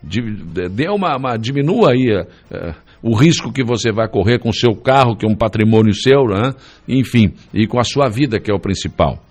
dê 0.02 0.88
uma, 0.88 1.16
uma 1.16 1.36
diminua 1.36 1.92
aí 1.92 2.10
uh, 2.10 2.74
o 3.02 3.14
risco 3.14 3.52
que 3.52 3.62
você 3.62 3.92
vai 3.92 4.08
correr 4.08 4.38
com 4.38 4.48
o 4.48 4.54
seu 4.54 4.74
carro, 4.74 5.16
que 5.16 5.24
é 5.24 5.28
um 5.28 5.36
patrimônio 5.36 5.94
seu, 5.94 6.24
né? 6.24 6.52
enfim, 6.88 7.32
e 7.54 7.66
com 7.66 7.78
a 7.78 7.84
sua 7.84 8.08
vida, 8.08 8.40
que 8.40 8.50
é 8.50 8.54
o 8.54 8.58
principal. 8.60 9.22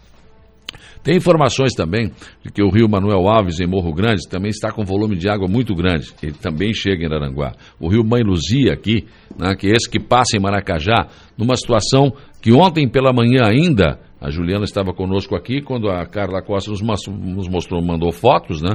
Tem 1.07 1.15
informações 1.15 1.73
também 1.73 2.11
de 2.43 2.51
que 2.51 2.61
o 2.61 2.69
rio 2.69 2.89
Manuel 2.89 3.29
Alves, 3.29 3.61
em 3.61 3.65
Morro 3.65 3.93
Grande, 3.93 4.27
também 4.27 4.49
está 4.49 4.73
com 4.73 4.83
volume 4.83 5.15
de 5.15 5.29
água 5.29 5.47
muito 5.47 5.73
grande. 5.73 6.11
Ele 6.21 6.33
também 6.33 6.73
chega 6.73 7.05
em 7.05 7.07
Aranguá. 7.07 7.53
O 7.79 7.87
rio 7.87 8.03
Mãe 8.03 8.21
Luzia, 8.21 8.73
aqui, 8.73 9.05
né, 9.39 9.55
que 9.55 9.67
é 9.67 9.71
esse 9.71 9.89
que 9.89 10.01
passa 10.01 10.35
em 10.35 10.41
Maracajá, 10.41 11.07
numa 11.37 11.55
situação 11.55 12.11
que 12.41 12.51
ontem 12.51 12.89
pela 12.89 13.13
manhã 13.13 13.45
ainda 13.45 13.97
a 14.19 14.29
Juliana 14.29 14.65
estava 14.65 14.93
conosco 14.93 15.33
aqui 15.33 15.61
quando 15.61 15.89
a 15.89 16.05
Carla 16.05 16.41
Costa 16.41 16.71
nos, 16.71 16.81
mostrou, 17.47 17.81
mandou 17.81 18.11
fotos, 18.11 18.61
né? 18.61 18.71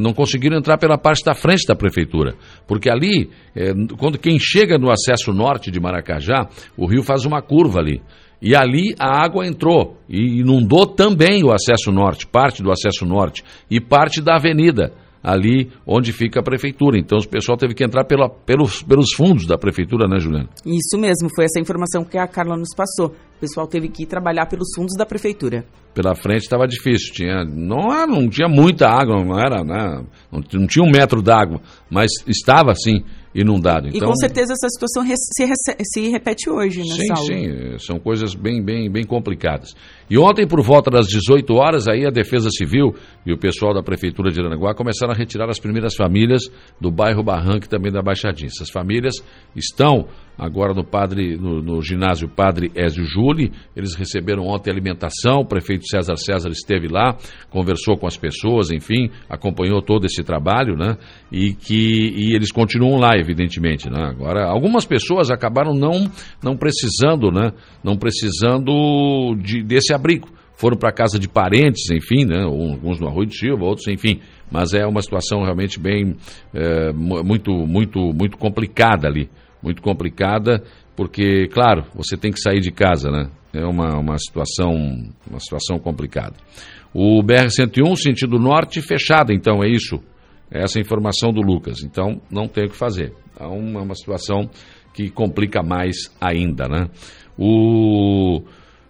Não 0.00 0.12
conseguiram 0.12 0.58
entrar 0.58 0.78
pela 0.78 0.98
parte 0.98 1.24
da 1.24 1.34
frente 1.34 1.64
da 1.64 1.76
prefeitura, 1.76 2.34
porque 2.66 2.90
ali, 2.90 3.30
é, 3.54 3.72
quando 3.96 4.18
quem 4.18 4.36
chega 4.40 4.78
no 4.78 4.90
acesso 4.90 5.32
norte 5.32 5.70
de 5.70 5.78
Maracajá, 5.78 6.48
o 6.76 6.88
rio 6.88 7.04
faz 7.04 7.24
uma 7.24 7.40
curva 7.40 7.78
ali. 7.78 8.02
E 8.40 8.54
ali 8.54 8.94
a 8.98 9.24
água 9.24 9.46
entrou 9.46 9.98
e 10.08 10.40
inundou 10.40 10.86
também 10.86 11.44
o 11.44 11.52
acesso 11.52 11.90
norte, 11.90 12.26
parte 12.26 12.62
do 12.62 12.70
acesso 12.70 13.04
norte 13.04 13.44
e 13.70 13.80
parte 13.80 14.20
da 14.20 14.36
avenida 14.36 14.92
ali 15.22 15.70
onde 15.86 16.12
fica 16.12 16.40
a 16.40 16.42
prefeitura. 16.42 16.98
Então 16.98 17.18
o 17.18 17.28
pessoal 17.28 17.58
teve 17.58 17.74
que 17.74 17.84
entrar 17.84 18.04
pela, 18.04 18.28
pelos, 18.28 18.82
pelos 18.82 19.12
fundos 19.12 19.46
da 19.46 19.58
prefeitura, 19.58 20.08
né, 20.08 20.18
Juliana? 20.18 20.48
Isso 20.64 20.98
mesmo, 20.98 21.28
foi 21.34 21.44
essa 21.44 21.60
informação 21.60 22.04
que 22.04 22.16
a 22.16 22.26
Carla 22.26 22.56
nos 22.56 22.74
passou. 22.74 23.14
O 23.36 23.40
pessoal 23.40 23.66
teve 23.66 23.88
que 23.88 24.02
ir 24.02 24.06
trabalhar 24.06 24.46
pelos 24.46 24.68
fundos 24.74 24.96
da 24.96 25.06
prefeitura. 25.06 25.64
Pela 25.94 26.14
frente 26.14 26.42
estava 26.42 26.66
difícil, 26.66 27.12
tinha, 27.12 27.44
não, 27.44 28.06
não 28.06 28.28
tinha 28.28 28.48
muita 28.48 28.88
água, 28.88 29.22
não 29.22 29.38
era, 29.38 29.62
né, 29.64 30.04
não, 30.30 30.40
não 30.52 30.66
tinha 30.66 30.84
um 30.84 30.90
metro 30.90 31.20
d'água, 31.20 31.60
mas 31.90 32.10
estava 32.26 32.72
assim 32.72 33.04
inundado. 33.34 33.88
Então, 33.88 34.08
e 34.08 34.10
com 34.10 34.16
certeza 34.16 34.52
essa 34.52 34.68
situação 34.68 35.04
se, 35.16 35.76
se 35.84 36.08
repete 36.08 36.48
hoje, 36.48 36.80
né, 36.80 36.94
Sim, 36.94 37.06
Saulo? 37.08 37.26
sim, 37.26 37.78
são 37.78 37.98
coisas 37.98 38.34
bem, 38.34 38.62
bem, 38.62 38.90
bem 38.90 39.04
complicadas. 39.04 39.74
E 40.10 40.18
ontem, 40.18 40.46
por 40.46 40.62
volta 40.62 40.90
das 40.90 41.06
18 41.06 41.52
horas, 41.54 41.86
aí 41.86 42.06
a 42.06 42.10
Defesa 42.10 42.48
Civil 42.50 42.94
e 43.26 43.32
o 43.32 43.38
pessoal 43.38 43.74
da 43.74 43.82
Prefeitura 43.82 44.30
de 44.30 44.40
Aranaguá 44.40 44.74
começaram 44.74 45.12
a 45.12 45.16
retirar 45.16 45.50
as 45.50 45.58
primeiras 45.58 45.94
famílias 45.94 46.42
do 46.80 46.90
bairro 46.90 47.22
Barranco 47.22 47.66
e 47.66 47.68
também 47.68 47.92
da 47.92 48.00
Baixadinha. 48.00 48.48
Essas 48.48 48.70
famílias 48.70 49.14
estão 49.54 50.08
agora 50.38 50.72
no, 50.72 50.84
padre, 50.84 51.36
no, 51.36 51.60
no 51.60 51.82
ginásio 51.82 52.28
Padre 52.28 52.70
Ézio 52.74 53.04
Júli. 53.04 53.50
Eles 53.76 53.94
receberam 53.96 54.44
ontem 54.44 54.70
alimentação, 54.70 55.40
o 55.40 55.46
prefeito 55.46 55.86
César 55.88 56.16
César 56.16 56.48
esteve 56.50 56.86
lá, 56.86 57.16
conversou 57.50 57.96
com 57.98 58.06
as 58.06 58.16
pessoas, 58.16 58.70
enfim, 58.70 59.10
acompanhou 59.28 59.82
todo 59.82 60.06
esse 60.06 60.22
trabalho, 60.22 60.76
né? 60.76 60.96
E 61.32 61.52
que 61.52 61.74
e 62.16 62.34
eles 62.34 62.52
continuam 62.52 62.98
lá, 62.98 63.18
evidentemente, 63.18 63.90
né? 63.90 64.04
Agora, 64.04 64.46
algumas 64.46 64.86
pessoas 64.86 65.30
acabaram 65.30 65.74
não, 65.74 66.10
não 66.42 66.56
precisando, 66.56 67.32
né? 67.32 67.52
Não 67.82 67.96
precisando 67.96 69.34
de, 69.42 69.62
desse 69.62 69.92
abrigo. 69.98 70.28
Foram 70.54 70.76
para 70.76 70.90
casa 70.90 71.18
de 71.18 71.28
parentes, 71.28 71.88
enfim, 71.90 72.24
né? 72.24 72.42
Alguns 72.42 72.98
no 72.98 73.06
Arroio 73.06 73.26
de 73.26 73.38
Silva, 73.38 73.64
outros, 73.64 73.86
enfim. 73.86 74.20
Mas 74.50 74.74
é 74.74 74.84
uma 74.86 75.00
situação 75.00 75.42
realmente 75.42 75.78
bem, 75.78 76.16
é, 76.52 76.92
muito, 76.92 77.52
muito, 77.52 78.00
muito 78.12 78.36
complicada 78.36 79.06
ali 79.06 79.28
muito 79.62 79.82
complicada, 79.82 80.62
porque, 80.96 81.48
claro, 81.48 81.84
você 81.94 82.16
tem 82.16 82.32
que 82.32 82.40
sair 82.40 82.60
de 82.60 82.70
casa, 82.70 83.10
né? 83.10 83.30
É 83.52 83.64
uma, 83.64 83.98
uma, 83.98 84.18
situação, 84.18 84.72
uma 85.28 85.40
situação 85.40 85.78
complicada. 85.78 86.34
O 86.92 87.22
BR-101, 87.22 87.96
sentido 87.96 88.38
norte, 88.38 88.80
fechado, 88.82 89.32
então, 89.32 89.62
é 89.62 89.68
isso. 89.68 90.00
É 90.50 90.62
essa 90.62 90.80
informação 90.80 91.30
do 91.30 91.40
Lucas. 91.40 91.82
Então, 91.82 92.20
não 92.30 92.48
tem 92.48 92.66
o 92.66 92.70
que 92.70 92.76
fazer. 92.76 93.12
É 93.38 93.46
uma, 93.46 93.82
uma 93.82 93.94
situação 93.94 94.48
que 94.94 95.10
complica 95.10 95.62
mais 95.62 96.14
ainda, 96.20 96.66
né? 96.68 96.88
O, 97.38 98.42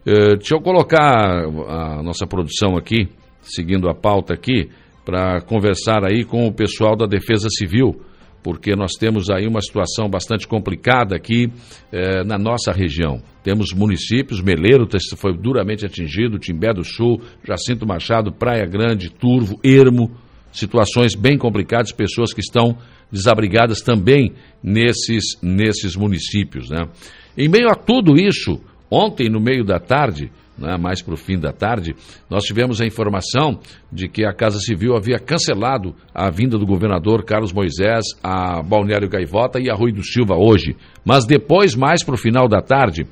eh, 0.06 0.37
deixa 0.37 0.54
eu 0.54 0.61
colocar 0.61 1.44
a 1.68 2.02
nossa 2.02 2.26
produção 2.26 2.76
aqui, 2.76 3.08
seguindo 3.42 3.88
a 3.88 3.94
pauta 3.94 4.34
aqui, 4.34 4.68
para 5.04 5.40
conversar 5.40 6.04
aí 6.04 6.24
com 6.24 6.46
o 6.46 6.52
pessoal 6.52 6.96
da 6.96 7.06
Defesa 7.06 7.48
Civil 7.50 8.00
porque 8.42 8.74
nós 8.74 8.92
temos 8.92 9.28
aí 9.30 9.46
uma 9.46 9.61
situação 9.61 10.08
bastante 10.08 10.46
complicada 10.46 11.16
aqui 11.16 11.50
eh, 11.92 12.24
na 12.24 12.38
nossa 12.38 12.72
região. 12.72 13.20
Temos 13.42 13.74
municípios, 13.74 14.40
Meleiro 14.40 14.88
foi 15.16 15.37
duramente 15.37 15.84
atingido, 15.84 16.38
Timbé 16.38 16.72
do 16.72 16.84
Sul, 16.84 17.20
Jacinto 17.44 17.87
Machado, 17.87 18.32
Praia 18.32 18.64
Grande, 18.64 19.11
Turvo, 19.11 19.58
Ermo, 19.62 20.11
situações 20.52 21.14
bem 21.14 21.37
complicadas, 21.37 21.92
pessoas 21.92 22.32
que 22.32 22.40
estão 22.40 22.78
desabrigadas 23.11 23.80
também 23.80 24.32
nesses, 24.62 25.38
nesses 25.42 25.96
municípios. 25.96 26.70
Né? 26.70 26.88
Em 27.37 27.48
meio 27.48 27.68
a 27.68 27.74
tudo 27.74 28.16
isso, 28.16 28.61
ontem, 28.90 29.29
no 29.29 29.40
meio 29.40 29.64
da 29.64 29.79
tarde, 29.79 30.31
né, 30.59 30.77
mais 30.77 31.01
para 31.01 31.14
o 31.14 31.16
fim 31.16 31.38
da 31.38 31.53
tarde, 31.53 31.94
nós 32.29 32.44
tivemos 32.44 32.81
a 32.81 32.87
informação 32.87 33.61
de 33.92 34.09
que 34.09 34.24
a 34.24 34.33
Casa 34.33 34.59
Civil 34.59 34.96
havia 34.96 35.18
cancelado 35.18 35.94
a 36.14 36.31
vinda 36.31 36.59
do 36.59 36.66
governador 36.66 37.24
Carlos 37.24 37.53
Moisés 37.53 38.05
a 38.22 38.62
Balneário 38.62 39.09
Gaivota 39.09 39.61
e 39.61 39.70
a 39.70 39.74
Rui 39.74 39.92
do 39.92 40.03
Silva 40.03 40.35
hoje. 40.37 40.77
Mas 41.05 41.24
depois, 41.24 41.74
mais 41.77 42.03
para 42.03 42.14
o 42.14 42.18
final 42.18 42.48
da 42.48 42.61
tarde, 42.61 43.03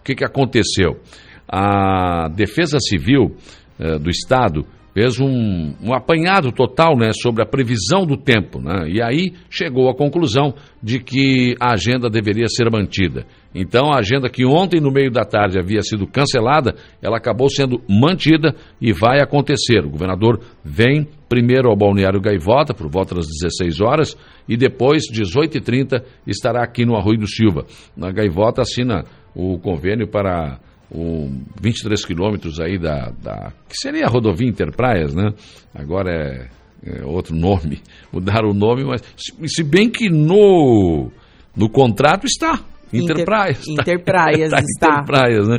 o 0.00 0.04
que, 0.04 0.14
que 0.14 0.24
aconteceu? 0.24 1.00
A 1.48 2.28
Defesa 2.28 2.78
Civil 2.80 3.36
eh, 3.78 3.98
do 3.98 4.10
Estado 4.10 4.66
fez 4.96 5.20
um, 5.20 5.74
um, 5.82 5.92
apanhado 5.92 6.50
total 6.50 6.96
né, 6.96 7.10
sobre 7.12 7.42
a 7.42 7.46
previsão 7.46 8.06
do 8.06 8.16
tempo. 8.16 8.62
Né, 8.62 8.88
e 8.88 9.02
aí 9.02 9.34
chegou 9.50 9.90
à 9.90 9.94
conclusão 9.94 10.54
de 10.82 11.00
que 11.00 11.54
a 11.60 11.74
agenda 11.74 12.08
deveria 12.08 12.46
ser 12.48 12.70
mantida. 12.70 13.26
Então, 13.54 13.92
a 13.92 13.98
agenda 13.98 14.30
que 14.30 14.46
ontem, 14.46 14.80
no 14.80 14.90
meio 14.90 15.10
da 15.10 15.22
tarde, 15.22 15.58
havia 15.58 15.82
sido 15.82 16.06
cancelada, 16.06 16.76
ela 17.02 17.18
acabou 17.18 17.50
sendo 17.50 17.78
mantida 17.86 18.54
e 18.80 18.90
vai 18.90 19.20
acontecer. 19.20 19.84
O 19.84 19.90
governador 19.90 20.40
vem 20.64 21.06
primeiro 21.28 21.68
ao 21.68 21.76
Balneário 21.76 22.20
Gaivota, 22.20 22.72
por 22.72 22.88
volta 22.90 23.14
das 23.14 23.26
16 23.26 23.82
horas, 23.82 24.16
e 24.48 24.56
depois, 24.56 25.02
18h30, 25.12 26.04
estará 26.26 26.64
aqui 26.64 26.86
no 26.86 26.96
Arroio 26.96 27.18
do 27.18 27.28
Silva. 27.28 27.66
Na 27.94 28.10
Gaivota 28.10 28.62
assina 28.62 29.04
o 29.34 29.58
convênio 29.58 30.08
para 30.08 30.58
o 30.90 31.28
23 31.60 32.04
quilômetros 32.04 32.60
aí 32.60 32.78
da, 32.78 33.10
da, 33.22 33.52
que 33.68 33.76
seria 33.76 34.06
a 34.06 34.10
rodovia 34.10 34.48
Interpraias, 34.48 35.14
né? 35.14 35.30
Agora 35.74 36.10
é, 36.10 36.48
é, 36.84 37.04
outro 37.04 37.34
nome, 37.36 37.80
mudaram 38.12 38.50
o 38.50 38.54
nome, 38.54 38.84
mas 38.84 39.02
se 39.46 39.64
bem 39.64 39.90
que 39.90 40.08
no, 40.08 41.10
no 41.56 41.68
contrato 41.68 42.26
está 42.26 42.64
Interpraias. 42.92 43.66
Inter, 43.66 43.82
Interpraias 43.94 44.50
tá, 44.50 44.58
está. 44.60 44.88
Interpraias, 44.88 45.48
né? 45.48 45.58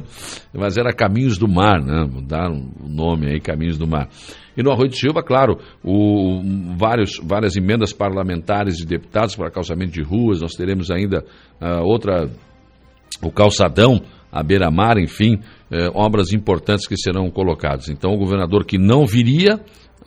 Mas 0.53 0.77
era 0.77 0.93
Caminhos 0.93 1.37
do 1.37 1.47
Mar, 1.47 1.81
né? 1.81 2.07
Mudaram 2.09 2.71
o 2.79 2.87
nome 2.87 3.27
aí, 3.27 3.39
Caminhos 3.39 3.77
do 3.77 3.87
Mar. 3.87 4.07
E 4.55 4.63
no 4.63 4.71
Arroio 4.71 4.89
de 4.89 4.97
Silva, 4.97 5.21
claro, 5.21 5.59
o, 5.83 6.41
vários, 6.75 7.19
várias 7.23 7.55
emendas 7.55 7.93
parlamentares 7.93 8.77
de 8.77 8.85
deputados 8.85 9.35
para 9.35 9.51
calçamento 9.51 9.91
de 9.91 10.01
ruas, 10.01 10.41
nós 10.41 10.53
teremos 10.53 10.89
ainda 10.89 11.23
uh, 11.61 11.83
outra, 11.83 12.27
o 13.21 13.31
calçadão, 13.31 14.01
a 14.31 14.43
beira-mar, 14.43 14.97
enfim, 14.97 15.39
eh, 15.71 15.89
obras 15.93 16.33
importantes 16.33 16.87
que 16.87 16.97
serão 16.97 17.29
colocadas. 17.29 17.89
Então, 17.89 18.13
o 18.13 18.17
governador 18.17 18.65
que 18.65 18.77
não 18.77 19.05
viria, 19.05 19.59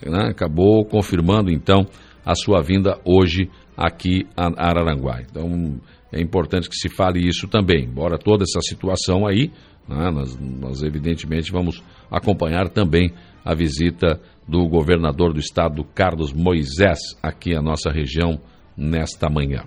né, 0.06 0.28
acabou 0.30 0.84
confirmando, 0.84 1.50
então, 1.50 1.86
a 2.24 2.34
sua 2.34 2.60
vinda 2.62 2.98
hoje 3.04 3.50
aqui 3.76 4.26
a 4.36 4.68
Araranguá. 4.68 5.20
Então, 5.22 5.80
é 6.12 6.20
importante 6.20 6.68
que 6.68 6.76
se 6.76 6.88
fale 6.88 7.26
isso 7.26 7.48
também. 7.48 7.84
Embora 7.84 8.18
toda 8.18 8.44
essa 8.44 8.60
situação 8.60 9.26
aí, 9.26 9.50
né, 9.88 10.10
nós, 10.10 10.38
nós 10.38 10.82
evidentemente 10.82 11.50
vamos 11.50 11.82
acompanhar 12.10 12.68
também 12.68 13.10
a 13.44 13.54
visita 13.54 14.20
do 14.46 14.68
governador 14.68 15.32
do 15.32 15.40
estado, 15.40 15.84
Carlos 15.94 16.32
Moisés, 16.32 16.98
aqui 17.22 17.54
à 17.54 17.62
nossa 17.62 17.90
região 17.90 18.38
nesta 18.76 19.30
manhã. 19.30 19.64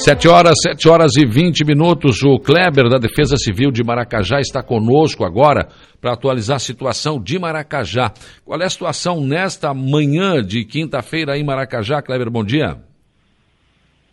Sete 0.00 0.28
horas, 0.28 0.54
sete 0.62 0.88
horas 0.88 1.16
e 1.16 1.26
vinte 1.26 1.64
minutos. 1.64 2.22
O 2.22 2.38
Kleber, 2.38 2.88
da 2.88 2.98
Defesa 2.98 3.36
Civil 3.36 3.72
de 3.72 3.82
Maracajá, 3.82 4.38
está 4.38 4.62
conosco 4.62 5.24
agora 5.24 5.68
para 6.00 6.12
atualizar 6.12 6.56
a 6.56 6.60
situação 6.60 7.20
de 7.20 7.36
Maracajá. 7.36 8.12
Qual 8.44 8.60
é 8.60 8.64
a 8.64 8.70
situação 8.70 9.20
nesta 9.20 9.74
manhã 9.74 10.40
de 10.40 10.64
quinta-feira 10.64 11.36
em 11.36 11.44
Maracajá? 11.44 12.00
Kleber, 12.00 12.30
bom 12.30 12.44
dia. 12.44 12.76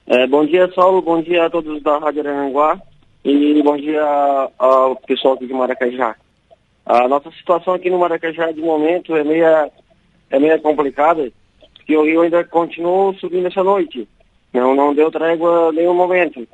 É, 0.08 0.26
bom 0.28 0.44
dia, 0.46 0.68
Saulo. 0.74 1.04
Bom 1.04 1.22
dia 1.22 1.46
a 1.46 1.50
todos 1.52 1.82
da 1.84 2.00
Rádio 2.00 2.28
Aranguá. 2.28 2.82
E 3.24 3.62
bom 3.64 3.78
dia 3.78 4.04
ao 4.58 4.96
pessoal 4.96 5.36
aqui 5.36 5.46
de 5.46 5.54
Maracajá. 5.54 6.16
A 6.86 7.08
nossa 7.08 7.30
situação 7.32 7.76
aqui 7.76 7.92
no 7.92 8.00
Maracajá, 8.00 8.52
de 8.52 8.62
momento, 8.62 9.16
é 9.16 9.24
meia 9.24 9.72
é 10.32 10.40
meio 10.40 10.60
complicada, 10.62 11.32
porque 11.76 11.96
o 11.96 12.04
rio 12.04 12.22
ainda 12.22 12.44
continuou 12.44 13.14
subindo 13.14 13.48
essa 13.48 13.64
noite. 13.64 14.08
Não, 14.54 14.74
não 14.74 14.94
deu 14.94 15.12
trégua 15.12 15.72
nenhum 15.72 15.94
momento. 15.94 16.48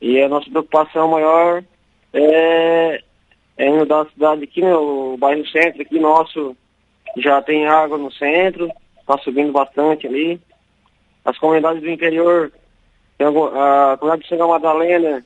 E 0.00 0.20
a 0.20 0.28
nossa 0.28 0.50
preocupação 0.50 1.08
maior 1.08 1.62
é, 2.12 3.02
é 3.56 3.68
indo 3.68 3.86
da 3.86 4.04
cidade 4.06 4.44
aqui, 4.44 4.60
né, 4.60 4.74
o 4.74 5.16
bairro 5.16 5.46
centro 5.48 5.82
aqui 5.82 5.98
nosso 5.98 6.56
já 7.16 7.42
tem 7.42 7.66
água 7.66 7.98
no 7.98 8.10
centro, 8.12 8.70
está 8.98 9.18
subindo 9.18 9.52
bastante 9.52 10.06
ali. 10.06 10.40
As 11.24 11.38
comunidades 11.38 11.82
do 11.82 11.90
interior, 11.90 12.50
a 13.18 13.96
comunidade 13.98 14.28
de 14.28 14.36
São 14.36 14.48
Madalena 14.48 15.24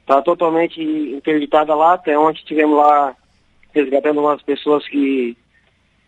está 0.00 0.20
totalmente 0.22 0.82
interditada 0.82 1.74
lá, 1.74 1.94
até 1.94 2.18
ontem 2.18 2.40
estivemos 2.40 2.76
lá 2.76 3.14
resgatando 3.72 4.20
umas 4.20 4.42
pessoas 4.42 4.86
que, 4.88 5.36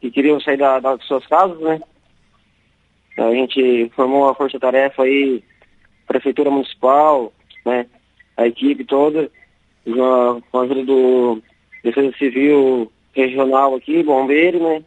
que 0.01 0.11
queriam 0.11 0.41
sair 0.41 0.57
da, 0.57 0.81
das 0.81 1.03
suas 1.05 1.25
casas, 1.27 1.59
né? 1.61 1.81
A 3.19 3.31
gente 3.31 3.91
formou 3.95 4.25
uma 4.25 4.35
força-tarefa 4.35 5.03
aí, 5.03 5.43
Prefeitura 6.07 6.51
Municipal, 6.51 7.33
né? 7.65 7.87
A 8.37 8.47
equipe 8.47 8.85
toda, 8.85 9.31
com 9.85 10.59
a 10.59 10.63
ajuda 10.63 10.85
do 10.85 11.43
Defesa 11.83 12.17
Civil 12.17 12.91
Regional 13.15 13.75
aqui, 13.75 14.03
bombeiro, 14.03 14.63
né? 14.63 14.83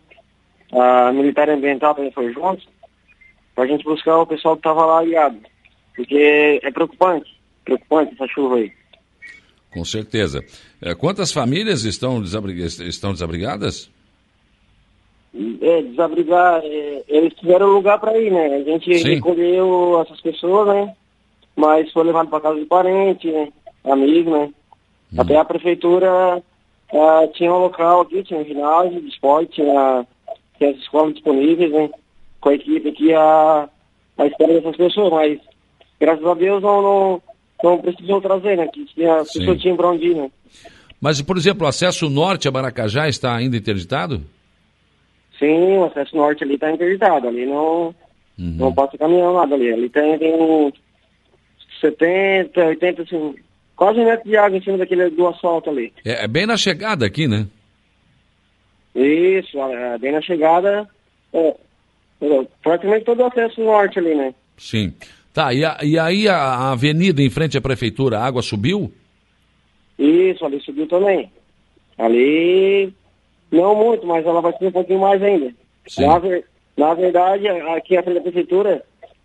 A 0.73 1.11
Militar 1.11 1.49
Ambiental 1.49 1.93
também 1.93 2.11
foi 2.11 2.33
junto, 2.33 2.63
para 3.53 3.63
a 3.63 3.67
gente 3.67 3.83
buscar 3.83 4.17
o 4.17 4.27
pessoal 4.27 4.55
que 4.55 4.61
estava 4.61 4.85
lá 4.85 5.01
ligado. 5.03 5.39
Porque 5.95 6.59
é 6.61 6.71
preocupante, 6.71 7.31
preocupante 7.63 8.13
essa 8.13 8.27
chuva 8.27 8.57
aí. 8.57 8.71
Com 9.71 9.85
certeza. 9.85 10.43
É, 10.81 10.95
quantas 10.95 11.31
famílias 11.31 11.83
estão, 11.83 12.21
desabrig... 12.21 12.59
estão 12.63 13.13
desabrigadas? 13.13 13.89
É, 15.61 15.81
desabrigar, 15.81 16.61
é, 16.63 17.03
eles 17.07 17.33
tiveram 17.33 17.67
lugar 17.67 17.99
para 17.99 18.17
ir, 18.17 18.31
né? 18.31 18.55
A 18.55 18.63
gente 18.63 18.97
Sim. 18.99 19.15
recolheu 19.15 20.01
essas 20.01 20.21
pessoas, 20.21 20.67
né? 20.67 20.95
Mas 21.55 21.91
foi 21.91 22.05
levado 22.05 22.29
para 22.29 22.39
casa 22.39 22.59
de 22.59 22.65
parente, 22.65 23.29
né? 23.29 23.49
amigo, 23.91 24.31
né? 24.31 24.49
Hum. 25.13 25.21
Até 25.21 25.37
a 25.37 25.45
prefeitura 25.45 26.41
uh, 26.91 27.27
tinha 27.33 27.53
um 27.53 27.59
local 27.59 28.01
aqui, 28.01 28.23
tinha 28.23 28.39
um 28.39 28.45
ginásio 28.45 29.01
de 29.01 29.07
esporte, 29.07 29.55
tinha, 29.55 30.05
tinha 30.57 30.71
as 30.71 30.77
escolas 30.77 31.13
disponíveis, 31.13 31.71
né? 31.71 31.89
Com 32.41 32.49
a 32.49 32.55
equipe 32.55 32.89
aqui 32.89 33.13
a, 33.13 33.69
a 34.17 34.25
espera 34.25 34.53
dessas 34.53 34.75
pessoas, 34.75 35.11
mas 35.11 35.39
graças 35.99 36.25
a 36.25 36.33
Deus 36.33 36.61
não, 36.61 36.81
não, 36.81 37.21
não 37.63 37.77
precisou 37.79 38.21
trazer, 38.21 38.57
né? 38.57 38.67
Que 38.67 38.85
tinha, 38.85 39.17
as 39.17 39.31
pessoas 39.31 39.61
tinham 39.61 39.77
para 39.77 39.89
onde 39.89 40.07
ir, 40.07 40.15
né? 40.15 40.31
Mas, 40.99 41.21
por 41.21 41.37
exemplo, 41.37 41.65
o 41.65 41.69
acesso 41.69 42.09
norte 42.09 42.47
a 42.47 42.51
Maracajá 42.51 43.07
está 43.07 43.35
ainda 43.35 43.57
interditado? 43.57 44.21
Sim, 45.39 45.77
o 45.77 45.85
acesso 45.85 46.15
norte 46.15 46.43
ali 46.43 46.55
está 46.55 46.71
interditado. 46.71 47.27
Ali 47.27 47.45
não, 47.45 47.93
uhum. 48.39 48.55
não 48.57 48.73
passa 48.73 48.97
caminhão 48.97 49.33
nada 49.33 49.55
ali. 49.55 49.71
Ali 49.71 49.89
tem, 49.89 50.17
tem 50.17 50.73
70, 51.81 52.65
80, 52.65 53.01
assim, 53.01 53.35
quase 53.75 53.99
um 53.99 54.05
metro 54.05 54.29
de 54.29 54.37
água 54.37 54.57
em 54.57 54.63
cima 54.63 54.77
daquele, 54.77 55.09
do 55.09 55.27
asfalto 55.27 55.69
ali. 55.69 55.93
É, 56.05 56.23
é 56.23 56.27
bem 56.27 56.45
na 56.45 56.57
chegada 56.57 57.05
aqui, 57.05 57.27
né? 57.27 57.47
Isso, 58.95 59.59
é, 59.59 59.97
bem 59.97 60.13
na 60.13 60.21
chegada. 60.21 60.87
É, 61.33 61.55
é, 62.21 62.47
praticamente 62.63 63.05
todo 63.05 63.21
o 63.21 63.25
acesso 63.25 63.61
norte 63.61 63.99
ali, 63.99 64.15
né? 64.15 64.33
Sim. 64.57 64.93
Tá, 65.33 65.53
e, 65.53 65.65
a, 65.65 65.77
e 65.83 65.99
aí 65.99 66.29
a, 66.29 66.37
a, 66.37 66.71
avenida 66.71 67.21
em 67.21 67.29
frente 67.29 67.57
à 67.57 67.61
prefeitura, 67.61 68.19
a 68.19 68.25
água 68.25 68.41
subiu? 68.41 68.93
Isso, 69.99 70.45
ali 70.45 70.61
subiu 70.61 70.87
também. 70.87 71.29
Ali 71.97 72.93
não 73.51 73.75
muito, 73.75 74.05
mas 74.05 74.25
ela 74.25 74.41
vai 74.41 74.51
subir 74.53 74.67
um 74.67 74.71
pouquinho 74.71 74.99
mais 74.99 75.21
ainda. 75.21 75.53
Na, 75.97 76.21
na, 76.77 76.93
verdade, 76.93 77.47
aqui 77.47 77.97
a 77.97 78.03
frente 78.03 78.15
da 78.15 78.21
prefeitura, 78.21 78.83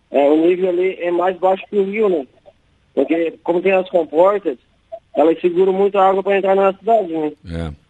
é, 0.09 0.29
o 0.29 0.37
nível 0.37 0.69
ali 0.69 0.95
é 0.99 1.11
mais 1.11 1.37
baixo 1.37 1.63
que 1.69 1.77
o 1.77 1.83
rio, 1.83 2.09
né? 2.09 2.25
Porque 2.93 3.33
como 3.43 3.61
tem 3.61 3.71
as 3.71 3.89
comportas, 3.89 4.57
elas 5.15 5.39
seguram 5.39 5.73
muita 5.73 6.01
água 6.01 6.21
para 6.21 6.37
entrar 6.37 6.55
na 6.55 6.73
cidade, 6.73 7.11
né? 7.11 7.31
É. 7.45 7.81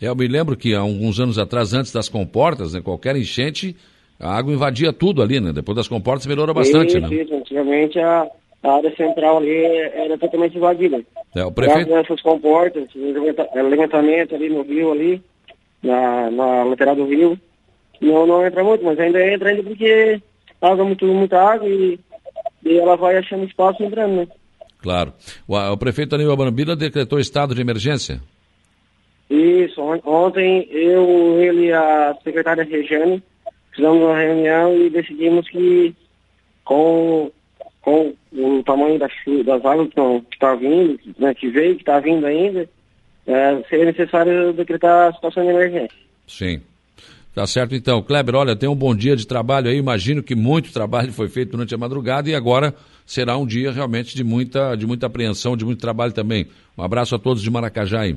Eu 0.00 0.14
me 0.14 0.28
lembro 0.28 0.56
que 0.56 0.74
há 0.74 0.80
alguns 0.80 1.18
anos 1.18 1.38
atrás, 1.38 1.72
antes 1.72 1.90
das 1.90 2.08
comportas, 2.08 2.74
né, 2.74 2.82
qualquer 2.82 3.16
enchente, 3.16 3.74
a 4.20 4.36
água 4.36 4.52
invadia 4.52 4.92
tudo 4.92 5.22
ali, 5.22 5.40
né? 5.40 5.52
Depois 5.52 5.76
das 5.76 5.88
comportas 5.88 6.26
melhorou 6.26 6.54
bastante, 6.54 6.98
isso, 6.98 7.00
né? 7.00 7.14
Isso, 7.14 7.34
antigamente 7.34 7.98
a, 7.98 8.26
a 8.62 8.76
área 8.76 8.94
central 8.94 9.38
ali 9.38 9.54
era 9.54 10.18
totalmente 10.18 10.56
invadida. 10.56 11.00
É, 11.34 11.44
o 11.44 11.52
prefeito... 11.52 11.94
essas 11.94 12.20
comportas, 12.20 12.88
levantamento 13.54 14.34
ali 14.34 14.48
no 14.48 14.62
rio 14.62 14.92
ali, 14.92 15.22
na, 15.82 16.30
na 16.30 16.64
lateral 16.64 16.96
do 16.96 17.06
rio. 17.06 17.38
Não, 18.00 18.26
não 18.26 18.46
entra 18.46 18.62
muito, 18.62 18.84
mas 18.84 18.98
ainda 18.98 19.24
entra 19.26 19.50
ainda 19.50 19.62
porque 19.62 20.20
água 20.60 20.84
muito, 20.84 21.06
muita 21.06 21.40
água 21.40 21.68
e, 21.68 21.98
e 22.64 22.78
ela 22.78 22.96
vai 22.96 23.16
achando 23.16 23.44
espaço 23.44 23.82
entrando, 23.82 24.16
né? 24.16 24.28
Claro. 24.78 25.12
O, 25.48 25.56
o 25.56 25.76
prefeito 25.76 26.14
Aníbal 26.14 26.36
Barambira 26.36 26.76
decretou 26.76 27.18
estado 27.18 27.54
de 27.54 27.60
emergência? 27.60 28.20
Isso. 29.28 29.80
Ontem 30.04 30.68
eu, 30.70 31.40
ele 31.40 31.66
e 31.66 31.72
a 31.72 32.16
secretária 32.22 32.64
Regiane 32.64 33.22
fizemos 33.74 34.02
uma 34.02 34.18
reunião 34.18 34.74
e 34.76 34.88
decidimos 34.88 35.48
que 35.48 35.94
com, 36.64 37.30
com 37.80 38.14
o 38.32 38.62
tamanho 38.62 38.98
das, 38.98 39.12
das 39.44 39.64
águas 39.64 39.88
que 39.88 40.34
está 40.34 40.54
vindo, 40.54 40.98
né, 41.18 41.34
que 41.34 41.48
veio, 41.48 41.76
que 41.76 41.82
está 41.82 41.98
vindo 42.00 42.26
ainda, 42.26 42.68
é, 43.26 43.62
seria 43.68 43.86
necessário 43.86 44.52
decretar 44.52 45.08
a 45.08 45.12
situação 45.12 45.42
de 45.42 45.50
emergência. 45.50 45.98
Sim. 46.26 46.60
Tá 47.34 47.46
certo 47.46 47.74
então. 47.74 48.02
Kleber, 48.02 48.34
olha, 48.34 48.56
tem 48.56 48.68
um 48.68 48.74
bom 48.74 48.94
dia 48.94 49.14
de 49.14 49.26
trabalho 49.26 49.68
aí. 49.68 49.76
Imagino 49.76 50.22
que 50.22 50.34
muito 50.34 50.72
trabalho 50.72 51.12
foi 51.12 51.28
feito 51.28 51.50
durante 51.50 51.74
a 51.74 51.78
madrugada 51.78 52.30
e 52.30 52.34
agora 52.34 52.74
será 53.04 53.36
um 53.36 53.46
dia 53.46 53.70
realmente 53.70 54.16
de 54.16 54.24
muita, 54.24 54.74
de 54.74 54.86
muita 54.86 55.06
apreensão, 55.06 55.54
de 55.54 55.64
muito 55.64 55.78
trabalho 55.78 56.12
também. 56.12 56.46
Um 56.78 56.82
abraço 56.82 57.14
a 57.14 57.18
todos 57.18 57.42
de 57.42 57.50
Maracajá 57.50 58.00
aí. 58.00 58.16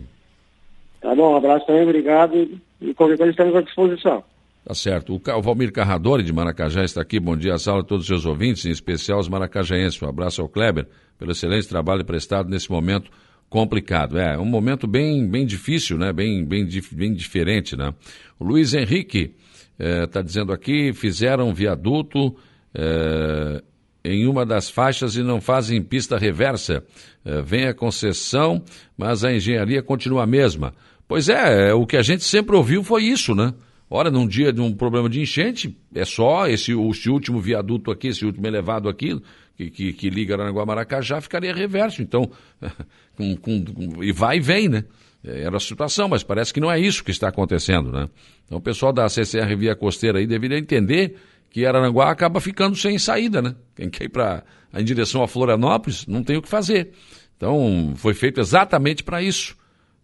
Tá 1.02 1.14
bom, 1.14 1.34
um 1.34 1.36
abraço 1.36 1.66
também, 1.66 1.84
obrigado. 1.84 2.50
E 2.80 2.94
qualquer 2.94 3.18
coisa 3.18 3.32
estamos 3.32 3.56
à 3.56 3.62
disposição. 3.62 4.24
Tá 4.64 4.74
certo. 4.74 5.16
O 5.16 5.42
Valmir 5.42 5.74
Carradori 5.74 6.24
de 6.24 6.32
Maracajá 6.32 6.84
está 6.84 7.02
aqui. 7.02 7.20
Bom 7.20 7.36
dia, 7.36 7.58
sala 7.58 7.82
a 7.82 7.84
todos 7.84 8.04
os 8.04 8.08
seus 8.08 8.26
ouvintes, 8.26 8.66
em 8.66 8.72
especial 8.72 9.20
os 9.20 9.28
maracajaenses. 9.28 10.02
Um 10.02 10.08
abraço 10.08 10.42
ao 10.42 10.48
Kleber 10.48 10.86
pelo 11.18 11.32
excelente 11.32 11.68
trabalho 11.68 12.06
prestado 12.06 12.50
nesse 12.50 12.72
momento 12.72 13.12
complicado. 13.50 14.18
É 14.18 14.38
um 14.38 14.46
momento 14.46 14.88
bem, 14.88 15.28
bem 15.28 15.46
difícil, 15.46 15.98
né? 15.98 16.14
Bem, 16.14 16.46
bem, 16.46 16.68
bem 16.92 17.14
diferente, 17.14 17.76
né? 17.76 17.94
O 18.40 18.44
Luiz 18.44 18.74
Henrique 18.74 19.34
está 19.80 20.20
eh, 20.20 20.24
dizendo 20.24 20.52
aqui, 20.52 20.94
fizeram 20.94 21.54
viaduto 21.54 22.36
eh, 22.74 23.64
em 24.04 24.28
uma 24.28 24.46
das 24.46 24.70
faixas 24.70 25.16
e 25.16 25.24
não 25.24 25.42
fazem 25.42 25.82
pista 25.82 26.18
reversa. 26.18 26.84
Eh, 27.26 27.42
vem 27.42 27.66
a 27.66 27.74
concessão, 27.74 28.64
mas 28.98 29.24
a 29.24 29.34
engenharia 29.34 29.82
continua 29.82 30.24
a 30.24 30.28
mesma. 30.28 30.74
Pois 31.08 31.28
é, 31.28 31.74
o 31.74 31.88
que 31.88 31.98
a 31.98 32.04
gente 32.04 32.24
sempre 32.24 32.56
ouviu 32.56 32.84
foi 32.84 33.04
isso, 33.04 33.34
né? 33.34 33.54
Ora, 33.90 34.12
num 34.12 34.28
dia 34.28 34.54
de 34.54 34.62
um 34.62 34.74
problema 34.74 35.10
de 35.10 35.20
enchente, 35.20 35.76
é 35.96 36.06
só 36.06 36.48
esse, 36.48 36.74
esse 36.74 37.10
último 37.10 37.40
viaduto 37.40 37.90
aqui, 37.90 38.10
esse 38.10 38.26
último 38.26 38.46
elevado 38.46 38.88
aqui, 38.88 39.20
que, 39.58 39.70
que, 39.70 39.94
que 39.94 40.10
liga 40.10 40.36
Aranaguá 40.36 40.66
Maracajá, 40.66 41.20
ficaria 41.20 41.54
reverso. 41.54 42.02
Então, 42.02 42.30
com, 43.18 43.36
com, 43.36 43.66
com, 43.66 44.04
e 44.04 44.12
vai 44.12 44.38
e 44.38 44.40
vem, 44.40 44.70
né? 44.70 44.84
É, 45.24 45.42
era 45.42 45.58
a 45.58 45.60
situação, 45.60 46.08
mas 46.08 46.24
parece 46.24 46.54
que 46.54 46.60
não 46.60 46.72
é 46.72 46.80
isso 46.80 47.04
que 47.04 47.12
está 47.12 47.28
acontecendo, 47.28 47.92
né? 47.92 48.10
Então 48.46 48.58
o 48.58 48.62
pessoal 48.62 48.94
da 48.94 49.10
CCR 49.10 49.56
Via 49.58 49.76
Costeira 49.76 50.20
aí 50.20 50.28
deveria 50.28 50.58
entender 50.58 51.18
que 51.50 51.66
Araranguá 51.66 52.12
acaba 52.12 52.40
ficando 52.40 52.76
sem 52.76 52.98
saída, 52.98 53.42
né? 53.42 53.56
Quem 53.76 53.90
quer 53.90 54.06
ir 54.06 54.10
para 54.10 54.44
em 54.74 54.84
direção 54.84 55.24
a 55.24 55.28
Florianópolis 55.28 56.06
não 56.06 56.24
tem 56.24 56.38
o 56.38 56.42
que 56.42 56.48
fazer. 56.48 56.92
Então 57.36 57.94
foi 57.96 58.14
feito 58.14 58.40
exatamente 58.40 59.04
para 59.04 59.22
isso. 59.22 59.58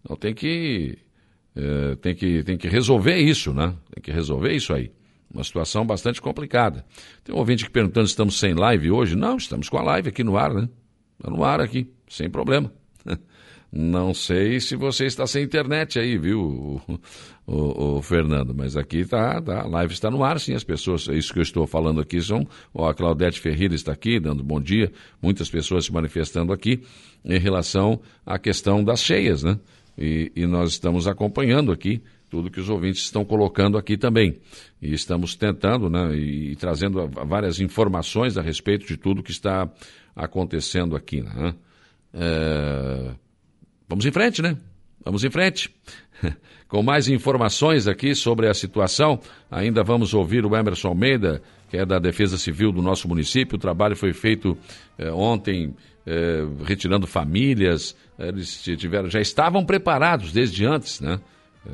Então 0.04 0.18
tem 0.18 0.34
que, 0.34 0.98
é, 1.56 1.96
tem 1.96 2.14
que 2.14 2.44
tem 2.44 2.58
que 2.58 2.68
resolver 2.68 3.18
isso, 3.18 3.54
né? 3.54 3.74
Tem 3.94 4.04
que 4.04 4.12
resolver 4.12 4.54
isso 4.54 4.74
aí. 4.74 4.92
Uma 5.34 5.44
situação 5.44 5.86
bastante 5.86 6.22
complicada. 6.22 6.86
Tem 7.24 7.34
um 7.34 7.38
ouvinte 7.38 7.66
que 7.66 7.72
perguntando 7.72 8.08
se 8.08 8.14
estamos 8.14 8.40
sem 8.40 8.54
live 8.54 8.92
hoje. 8.92 9.16
Não, 9.16 9.38
estamos 9.38 9.70
com 9.70 9.78
a 9.78 9.84
live 9.84 10.10
aqui 10.10 10.24
no 10.24 10.38
ar, 10.38 10.54
né? 10.54 10.70
Está 11.18 11.32
no 11.32 11.44
ar 11.44 11.62
aqui, 11.62 11.90
sem 12.08 12.30
problema. 12.30 12.72
Não 13.72 14.14
sei 14.14 14.62
se 14.62 14.76
você 14.76 15.06
está 15.06 15.28
sem 15.28 15.44
internet 15.44 16.00
aí, 16.00 16.18
viu, 16.18 16.40
o, 16.40 17.00
o, 17.46 17.98
o 17.98 18.02
Fernando, 18.02 18.56
mas 18.56 18.78
aqui 18.78 19.00
está, 19.00 19.42
tá, 19.42 19.64
a 19.64 19.68
live 19.68 19.94
está 19.94 20.10
no 20.10 20.24
ar, 20.24 20.40
sim, 20.40 20.54
as 20.54 20.64
pessoas, 20.64 21.10
é 21.10 21.16
isso 21.16 21.34
que 21.34 21.40
eu 21.40 21.44
estou 21.44 21.68
falando 21.68 22.00
aqui 22.00 22.22
são, 22.22 22.48
ó, 22.74 22.88
a 22.88 22.94
Claudete 22.94 23.38
Ferreira 23.42 23.76
está 23.76 23.92
aqui, 23.92 24.18
dando 24.18 24.44
bom 24.44 24.62
dia, 24.62 24.94
muitas 25.22 25.50
pessoas 25.50 25.86
se 25.86 25.92
manifestando 25.92 26.54
aqui 26.54 26.84
em 27.26 27.38
relação 27.38 28.00
à 28.26 28.40
questão 28.40 28.82
das 28.82 29.02
cheias, 29.02 29.44
né? 29.44 29.60
E, 29.98 30.32
e 30.36 30.46
nós 30.46 30.72
estamos 30.72 31.08
acompanhando 31.08 31.72
aqui 31.72 32.02
tudo 32.30 32.52
que 32.52 32.60
os 32.60 32.70
ouvintes 32.70 33.04
estão 33.04 33.24
colocando 33.24 33.78
aqui 33.78 33.98
também. 33.98 34.38
E 34.82 34.94
estamos 34.94 35.36
tentando 35.36 35.90
né, 35.90 36.16
e, 36.16 36.56
trazendo 36.56 37.08
várias 37.08 37.60
informações 37.60 38.38
a 38.38 38.42
respeito 38.42 38.86
de 38.86 38.98
tudo 38.98 39.24
que 39.24 39.32
está 39.32 39.70
acontecendo 40.16 40.96
aqui. 40.96 41.22
Né? 41.22 41.56
É... 42.14 43.12
Vamos 43.88 44.06
em 44.06 44.12
frente, 44.12 44.42
né? 44.42 44.58
Vamos 45.04 45.24
em 45.24 45.30
frente. 45.30 45.74
Com 46.68 46.82
mais 46.82 47.08
informações 47.08 47.88
aqui 47.88 48.16
sobre 48.16 48.50
a 48.50 48.54
situação, 48.54 49.20
ainda 49.52 49.84
vamos 49.84 50.14
ouvir 50.14 50.46
o 50.46 50.56
Emerson 50.56 50.90
Almeida, 50.90 51.42
que 51.70 51.78
é 51.78 51.86
da 51.86 52.00
Defesa 52.00 52.38
Civil 52.38 52.72
do 52.72 52.82
nosso 52.82 53.08
município. 53.08 53.56
O 53.56 53.60
trabalho 53.60 53.96
foi 53.96 54.14
feito 54.14 54.58
eh, 54.98 55.12
ontem, 55.12 55.76
eh, 56.06 56.46
retirando 56.64 57.08
famílias. 57.08 57.96
Eles 58.18 58.62
tiveram, 58.62 59.10
já 59.10 59.20
estavam 59.20 59.66
preparados 59.66 60.32
desde 60.32 60.66
antes, 60.66 61.02
né? 61.02 61.20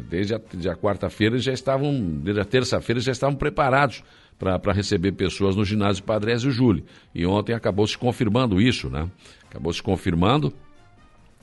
Desde 0.09 0.33
a, 0.33 0.37
a 0.37 0.75
quarta-feira 0.75 1.37
já 1.37 1.51
estavam, 1.51 1.93
desde 2.23 2.41
a 2.41 2.45
terça-feira 2.45 3.01
já 3.01 3.11
estavam 3.11 3.35
preparados 3.35 4.03
para 4.39 4.73
receber 4.73 5.11
pessoas 5.11 5.55
no 5.55 5.63
ginásio 5.63 6.03
Padre 6.03 6.31
Ezio 6.31 6.49
Júlio. 6.49 6.83
E 7.13 7.25
ontem 7.25 7.53
acabou 7.53 7.85
se 7.85 7.97
confirmando 7.97 8.59
isso, 8.59 8.89
né? 8.89 9.07
Acabou 9.49 9.71
se 9.71 9.83
confirmando 9.83 10.53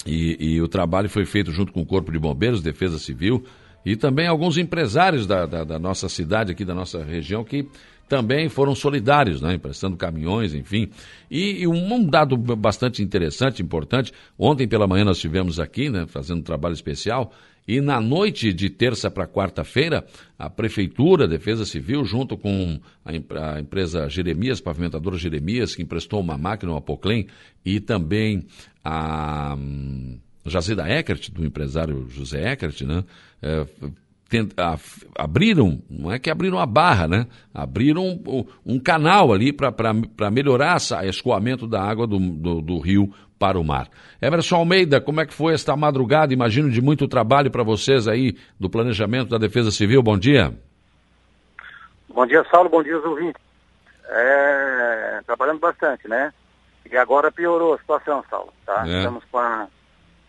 e, 0.07 0.55
e, 0.55 0.63
o 0.63 0.69
trabalho 0.69 1.09
foi 1.09 1.25
feito 1.25 1.51
junto 1.53 1.73
com 1.73 1.81
o 1.83 1.87
Corpo 1.87 2.11
de 2.11 2.19
Bombeiros, 2.19 2.63
Defesa 2.63 2.99
Civil 2.99 3.45
e 3.85 3.97
também 3.97 4.27
alguns 4.27 4.57
empresários 4.59 5.27
da, 5.27 5.47
da, 5.47 5.65
da 5.65 5.79
nossa 5.79 6.09
cidade, 6.09 6.53
aqui 6.53 6.65
da 6.65 6.75
nossa 6.75 7.05
região, 7.05 7.45
que 7.45 7.69
também 8.09 8.49
foram 8.49 8.75
solidários, 8.75 9.41
né, 9.41 9.55
emprestando 9.55 9.97
caminhões, 9.97 10.55
enfim. 10.55 10.89
E, 11.31 11.63
e, 11.63 11.67
um 11.67 12.05
dado 12.05 12.37
bastante 12.37 13.03
interessante, 13.03 13.63
importante, 13.63 14.13
ontem 14.39 14.67
pela 14.67 14.87
manhã 14.87 15.05
nós 15.05 15.19
tivemos 15.19 15.61
aqui, 15.61 15.91
né, 15.91 16.07
fazendo 16.07 16.39
um 16.39 16.43
trabalho 16.43 16.73
especial, 16.73 17.33
e 17.69 17.83
na 17.83 18.01
noite 18.01 18.51
de 18.51 18.71
terça 18.71 19.11
para 19.11 19.27
quarta-feira, 19.27 20.07
a 20.39 20.49
Prefeitura, 20.49 21.25
a 21.25 21.29
Defesa 21.29 21.67
Civil, 21.67 22.03
junto 22.03 22.35
com 22.39 22.81
a, 23.05 23.11
a, 23.57 23.61
empresa 23.61 24.09
Jeremias, 24.09 24.59
pavimentadora 24.59 25.19
Jeremias, 25.19 25.75
que 25.75 25.83
emprestou 25.83 26.19
uma 26.19 26.39
máquina, 26.39 26.73
uma 26.73 26.81
Poclem, 26.81 27.27
e 27.63 27.79
também 27.79 28.47
a 28.83 29.55
um, 29.55 30.19
Jazida 30.47 30.89
Eckert, 30.89 31.31
do 31.31 31.45
empresário 31.45 32.09
José 32.09 32.53
Eckert, 32.53 32.81
né? 32.87 33.05
É, 33.43 33.67
abriram, 35.17 35.81
não 35.89 36.13
é 36.13 36.19
que 36.19 36.31
abriram 36.31 36.59
a 36.59 36.67
barra, 36.67 37.09
né? 37.09 37.27
Abriram 37.55 38.03
um, 38.03 38.47
um 38.65 38.79
canal 38.79 39.33
ali 39.33 39.53
para 39.53 40.31
melhorar 40.31 40.77
o 40.77 41.07
escoamento 41.07 41.67
da 41.67 41.83
água 41.83 42.07
do, 42.07 42.19
do, 42.19 42.61
do, 42.61 42.79
rio 42.79 43.13
para 43.39 43.59
o 43.59 43.65
mar. 43.65 43.89
Emerson 44.21 44.57
Almeida, 44.57 45.01
como 45.01 45.21
é 45.21 45.27
que 45.27 45.33
foi 45.33 45.55
esta 45.55 45.75
madrugada? 45.77 46.35
Imagino 46.35 46.71
de 46.71 46.83
muito 46.83 47.09
trabalho 47.09 47.51
para 47.51 47.63
vocês 47.63 48.07
aí 48.07 48.37
do 48.61 48.69
planejamento 48.69 49.31
da 49.31 49.39
Defesa 49.39 49.71
Civil. 49.71 50.03
Bom 50.03 50.19
dia. 50.19 50.53
Bom 52.11 52.27
dia, 52.27 52.45
Saulo. 52.51 52.69
Bom 52.69 52.83
dia, 52.83 52.99
ouvintes. 52.99 53.41
É, 54.11 55.21
trabalhando 55.27 55.61
bastante, 55.61 56.07
né? 56.07 56.33
E 56.91 56.97
agora 56.97 57.33
piorou 57.33 57.75
a 57.75 57.79
situação, 57.79 58.23
Saulo. 58.29 58.53
Tá? 58.67 58.85
É. 58.87 58.99
Estamos 58.99 59.25
com 59.31 59.39
a, 59.39 59.69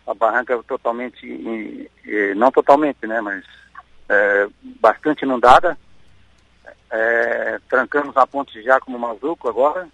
a 0.06 0.14
barranca 0.14 0.58
totalmente, 0.66 1.90
não 2.36 2.50
totalmente, 2.50 3.06
né? 3.06 3.20
Mas 3.20 3.44
é, 4.10 4.48
bastante 4.80 5.24
inundada. 5.24 5.78
É, 6.90 7.60
trancamos 7.68 8.16
a 8.16 8.26
ponte 8.26 8.52
de 8.52 8.64
Giacomo 8.64 8.98
Mazuco 8.98 9.48
agora, 9.48 9.88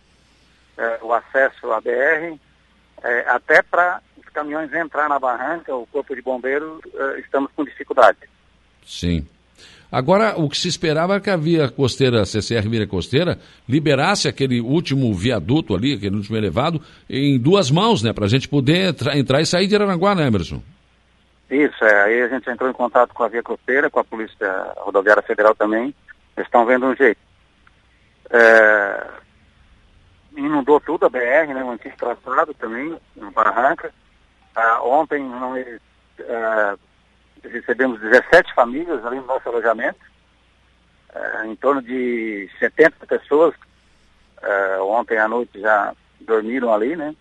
é, 0.79 0.99
o 1.03 1.13
acesso 1.13 1.71
à 1.71 1.81
BR, 1.81 2.39
é, 3.03 3.29
até 3.29 3.63
para 3.63 4.01
os 4.17 4.25
caminhões 4.31 4.73
entrar 4.73 5.07
na 5.09 5.19
barranca, 5.19 5.75
o 5.75 5.87
corpo 5.87 6.17
de 6.17 6.23
bombeiros, 6.23 6.81
é, 6.95 7.21
estamos 7.21 7.53
com 7.55 7.65
dificuldade. 7.65 8.19
Sim. 8.87 9.27
Agora, 9.93 10.39
o 10.41 10.49
que 10.49 10.59
se 10.59 10.69
esperava 10.69 11.17
é 11.17 11.21
que 11.21 11.31
a 11.31 11.37
via 11.37 11.69
costeira, 11.69 12.23
a 12.23 12.27
CCR 12.27 12.69
Via 12.69 12.87
Costeira, 12.87 13.39
liberasse 13.69 14.27
aquele 14.27 14.61
último 14.61 15.15
viaduto 15.15 15.77
ali, 15.77 15.95
aquele 15.95 16.17
último 16.17 16.37
elevado, 16.37 16.81
em 17.09 17.39
duas 17.39 17.71
mãos, 17.71 18.03
né? 18.03 18.13
Para 18.13 18.25
a 18.25 18.29
gente 18.29 18.49
poder 18.49 18.97
entrar 19.15 19.41
e 19.41 19.47
sair 19.47 19.69
de 19.69 19.77
Aranaguá, 19.77 20.15
né, 20.15 20.27
Emerson? 20.27 20.61
Isso, 21.51 21.85
é. 21.85 22.03
Aí 22.03 22.23
a 22.23 22.29
gente 22.29 22.51
entrou 22.51 22.69
em 22.69 22.73
contato 22.73 23.15
com 23.15 23.23
a 23.23 23.29
Via 23.29 23.43
Costeira, 23.43 23.89
com 23.89 24.01
a 24.01 24.05
Polícia 24.05 24.73
Rodoviária 24.79 25.23
Federal 25.23 25.55
também. 25.55 25.95
Eles 26.37 26.47
estão 26.47 26.67
vendo 26.67 26.87
um 26.87 26.97
jeito. 26.97 27.21
É... 28.31 29.07
Inundou 30.37 30.81
tudo 30.81 31.07
a 31.07 31.09
BR, 31.09 31.55
né? 31.55 31.65
O 31.65 31.71
antigo 31.71 31.97
traçado 31.97 32.53
também, 32.55 32.99
no 33.15 33.31
Barranca. 33.31 33.93
Ah, 34.55 34.83
ontem 34.83 35.23
não, 35.23 35.55
ah, 36.29 36.77
recebemos 37.43 38.01
17 38.01 38.55
famílias 38.55 39.05
ali 39.05 39.17
no 39.17 39.27
nosso 39.27 39.49
alojamento. 39.49 39.99
Ah, 41.15 41.47
em 41.47 41.57
torno 41.57 41.81
de 41.81 42.51
70 42.59 43.07
pessoas 43.07 43.55
ah, 44.43 44.83
ontem 44.83 45.17
à 45.17 45.29
noite 45.29 45.61
já 45.61 45.95
dormiram 46.21 46.75
ali, 46.75 46.97
né? 46.97 47.15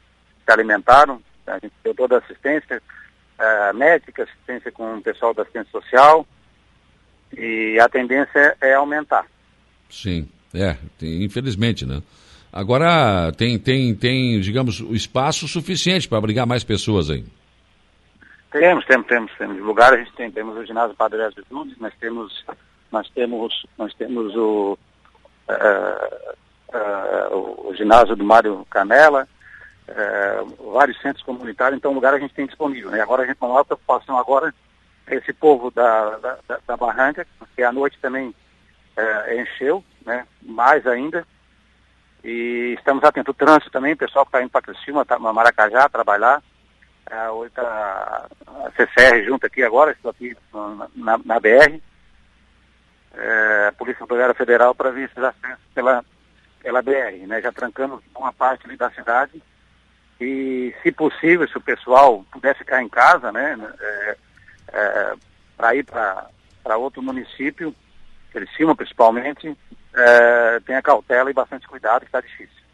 Se 0.44 0.52
alimentaram. 0.52 1.22
A 1.48 1.60
gente 1.60 1.74
deu 1.84 1.94
toda 1.94 2.16
a 2.16 2.20
assistência 2.20 2.82
uh, 3.40 3.76
médica, 3.76 4.24
assistência 4.24 4.72
com 4.72 4.96
o 4.96 5.02
pessoal 5.02 5.34
da 5.34 5.44
assistência 5.44 5.72
social 5.72 6.26
e 7.38 7.78
a 7.80 7.90
tendência 7.90 8.56
é 8.62 8.74
aumentar. 8.74 9.26
Sim, 9.90 10.28
é, 10.54 10.78
tem, 10.98 11.24
infelizmente, 11.24 11.86
né? 11.86 12.02
Agora 12.52 13.32
tem, 13.34 13.60
tem, 13.60 13.94
tem, 13.94 14.40
digamos, 14.40 14.80
o 14.80 14.94
espaço 14.94 15.48
suficiente 15.48 16.08
para 16.08 16.18
abrigar 16.18 16.48
mais 16.48 16.64
pessoas 16.64 17.10
aí. 17.10 17.26
Temos, 18.50 18.86
temos, 18.86 19.08
temos, 19.08 19.32
temos 19.38 19.58
lugar, 19.60 19.94
a 19.94 19.98
gente 19.98 20.14
tem, 20.14 20.32
temos 20.32 20.56
o 20.58 20.66
ginásio 20.66 20.96
Padre 20.96 21.22
Ezio 21.22 21.44
Nunes, 21.52 21.78
nós 21.78 21.94
temos, 22.00 22.46
nós 22.90 23.10
temos, 23.10 23.66
nós 23.78 23.94
temos 23.96 24.34
o, 24.34 24.78
uh, 25.50 26.36
uh, 26.74 27.70
o 27.70 27.76
ginásio 27.76 28.16
do 28.16 28.24
Mário 28.24 28.66
Canela, 28.70 29.28
é, 29.88 30.44
vários 30.72 31.00
centros 31.02 31.24
comunitários, 31.24 31.78
então 31.78 31.92
o 31.92 31.96
lugar 31.96 32.14
a 32.14 32.20
gente 32.20 32.34
tem 32.34 32.46
disponível. 32.46 32.90
Né? 32.90 33.02
Agora 33.02 33.24
a 33.24 33.26
gente, 33.26 33.38
a 33.40 33.48
maior 33.48 33.64
preocupação 33.64 34.18
agora 34.18 34.54
esse 35.08 35.32
povo 35.34 35.70
da, 35.70 36.18
da, 36.18 36.38
da 36.66 36.78
barranca, 36.78 37.28
que 37.56 37.62
à 37.62 37.72
noite 37.72 37.98
também 38.02 38.34
é, 38.98 39.42
encheu, 39.42 39.84
né? 40.06 40.26
mais 40.42 40.86
ainda. 40.88 41.26
E 42.24 42.74
estamos 42.78 43.04
atentos. 43.04 43.32
O 43.32 43.38
trânsito 43.38 43.70
também, 43.70 43.94
o 43.94 43.98
pessoal 43.98 44.26
que 44.26 44.30
está 44.30 44.42
indo 44.42 44.50
para 44.50 44.64
Criciúma, 44.64 45.06
tá, 45.06 45.20
Maracajá, 45.20 45.88
trabalhar. 45.88 46.42
É, 47.08 47.30
hoje 47.30 47.50
está 47.50 48.28
a 48.48 48.72
CCR 48.72 49.24
junto 49.26 49.46
aqui 49.46 49.62
agora, 49.62 49.92
estou 49.92 50.10
aqui 50.10 50.36
na, 50.96 51.20
na 51.24 51.40
BR. 51.40 51.80
É, 53.14 53.72
Polícia 53.78 54.02
Rodoviária 54.02 54.34
Federal 54.34 54.74
para 54.74 54.90
ver 54.90 55.04
esses 55.04 55.18
acessos 55.20 55.64
pela, 55.76 56.04
pela 56.64 56.82
BR. 56.82 57.28
Né? 57.28 57.42
Já 57.42 57.52
trancamos 57.52 58.02
uma 58.16 58.34
parte 58.34 58.66
ali 58.66 58.76
da 58.76 58.90
cidade 58.90 59.40
e, 60.20 60.74
se 60.82 60.92
possível, 60.92 61.48
se 61.48 61.58
o 61.58 61.62
pessoal 61.62 62.26
puder 62.32 62.58
ficar 62.58 62.82
em 62.82 62.90
casa, 62.90 63.32
né, 63.32 63.58
é, 63.80 64.18
é, 64.74 65.14
para 65.58 65.76
ir 65.76 65.84
para 65.84 66.78
outro 66.78 67.02
município, 67.02 67.76
Criciúma 68.32 68.76
principalmente, 68.76 69.56
é, 69.96 70.60
tenha 70.66 70.82
cautela 70.82 71.30
e 71.30 71.34
bastante 71.34 71.68
cuidado, 71.68 72.02
que 72.02 72.08
está 72.08 72.20
difícil. 72.20 72.66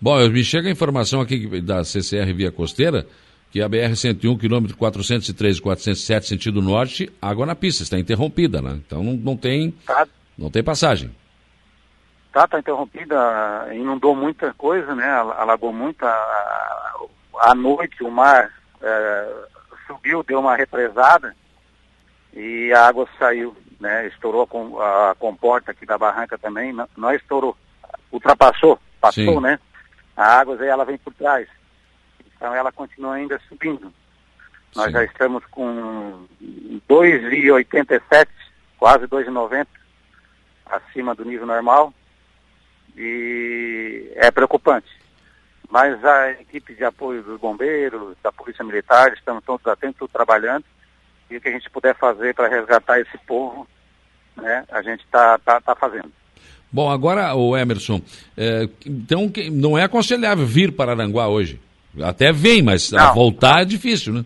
Bom, 0.00 0.18
me 0.28 0.42
chega 0.42 0.68
a 0.68 0.72
informação 0.72 1.20
aqui 1.20 1.60
da 1.60 1.84
CCR 1.84 2.32
Via 2.34 2.50
Costeira, 2.50 3.06
que 3.50 3.62
a 3.62 3.68
BR-101, 3.68 4.38
quilômetro 4.38 4.76
403 4.76 5.58
e 5.58 5.62
407, 5.62 6.26
sentido 6.26 6.60
norte, 6.60 7.12
água 7.22 7.46
na 7.46 7.54
pista, 7.54 7.84
está 7.84 7.98
interrompida, 7.98 8.60
né? 8.60 8.80
Então 8.84 9.02
não, 9.02 9.12
não 9.12 9.36
tem, 9.36 9.70
tá. 9.86 10.06
não 10.36 10.50
tem 10.50 10.62
passagem. 10.62 11.14
Tá, 12.32 12.48
tá 12.48 12.58
interrompida, 12.58 13.68
inundou 13.72 14.16
muita 14.16 14.52
coisa, 14.54 14.92
né? 14.96 15.08
Alagou 15.08 15.72
muita. 15.72 16.08
À 17.40 17.54
noite 17.54 18.02
o 18.02 18.10
mar 18.10 18.50
é, 18.80 19.34
subiu, 19.86 20.22
deu 20.22 20.40
uma 20.40 20.56
represada 20.56 21.34
e 22.32 22.72
a 22.72 22.86
água 22.86 23.08
saiu, 23.18 23.56
né? 23.80 24.06
Estourou 24.08 24.46
com 24.46 24.80
a 24.80 25.14
comporta 25.18 25.70
aqui 25.70 25.86
da 25.86 25.98
barranca 25.98 26.36
também, 26.38 26.72
não, 26.72 26.88
não 26.96 27.12
estourou, 27.12 27.56
ultrapassou, 28.10 28.78
passou, 29.00 29.34
Sim. 29.34 29.40
né? 29.40 29.58
A 30.16 30.38
água 30.38 30.56
aí 30.60 30.68
ela 30.68 30.84
vem 30.84 30.98
por 30.98 31.12
trás. 31.14 31.48
Então 32.36 32.54
ela 32.54 32.72
continua 32.72 33.14
ainda 33.14 33.40
subindo. 33.48 33.92
Nós 34.74 34.86
Sim. 34.86 34.92
já 34.92 35.04
estamos 35.04 35.44
com 35.46 36.26
2,87, 36.88 38.28
quase 38.78 39.06
2,90 39.06 39.66
acima 40.66 41.14
do 41.14 41.24
nível 41.24 41.46
normal 41.46 41.92
e 42.96 44.12
é 44.16 44.30
preocupante. 44.30 44.88
Mas 45.70 46.04
a 46.04 46.30
equipe 46.32 46.74
de 46.74 46.84
apoio 46.84 47.22
dos 47.22 47.40
bombeiros, 47.40 48.16
da 48.22 48.30
Polícia 48.30 48.64
Militar, 48.64 49.12
estamos 49.12 49.42
todos 49.44 49.66
atentos, 49.66 50.10
trabalhando, 50.12 50.64
e 51.30 51.36
o 51.36 51.40
que 51.40 51.48
a 51.48 51.52
gente 51.52 51.70
puder 51.70 51.96
fazer 51.96 52.34
para 52.34 52.48
resgatar 52.48 53.00
esse 53.00 53.18
povo, 53.26 53.66
né, 54.36 54.64
a 54.70 54.82
gente 54.82 55.04
está 55.04 55.38
tá, 55.38 55.60
tá 55.60 55.74
fazendo. 55.74 56.12
Bom, 56.70 56.90
agora, 56.90 57.34
o 57.34 57.56
Emerson, 57.56 58.00
é, 58.36 58.68
então 58.84 59.30
não 59.52 59.78
é 59.78 59.84
aconselhável 59.84 60.44
vir 60.44 60.72
para 60.72 60.92
Aranguá 60.92 61.28
hoje. 61.28 61.60
Até 62.02 62.32
vem, 62.32 62.62
mas 62.62 62.90
voltar 63.14 63.62
é 63.62 63.64
difícil, 63.64 64.12
né? 64.12 64.24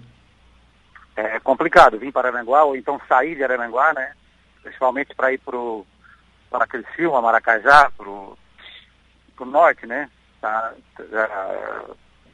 É 1.15 1.39
complicado 1.41 1.99
vir 1.99 2.13
para 2.13 2.29
Aranguá 2.29 2.65
ou 2.65 2.77
então 2.77 3.01
sair 3.07 3.35
de 3.35 3.43
Aranguá, 3.43 3.93
né? 3.93 4.13
Principalmente 4.63 5.15
para 5.15 5.33
ir 5.33 5.41
para 6.51 6.67
Criciúma, 6.67 7.21
Maracajá, 7.21 7.91
para 7.97 8.09
o 8.09 8.37
norte, 9.45 9.87
né? 9.87 10.09
Tá, 10.41 10.73
já, 11.11 11.85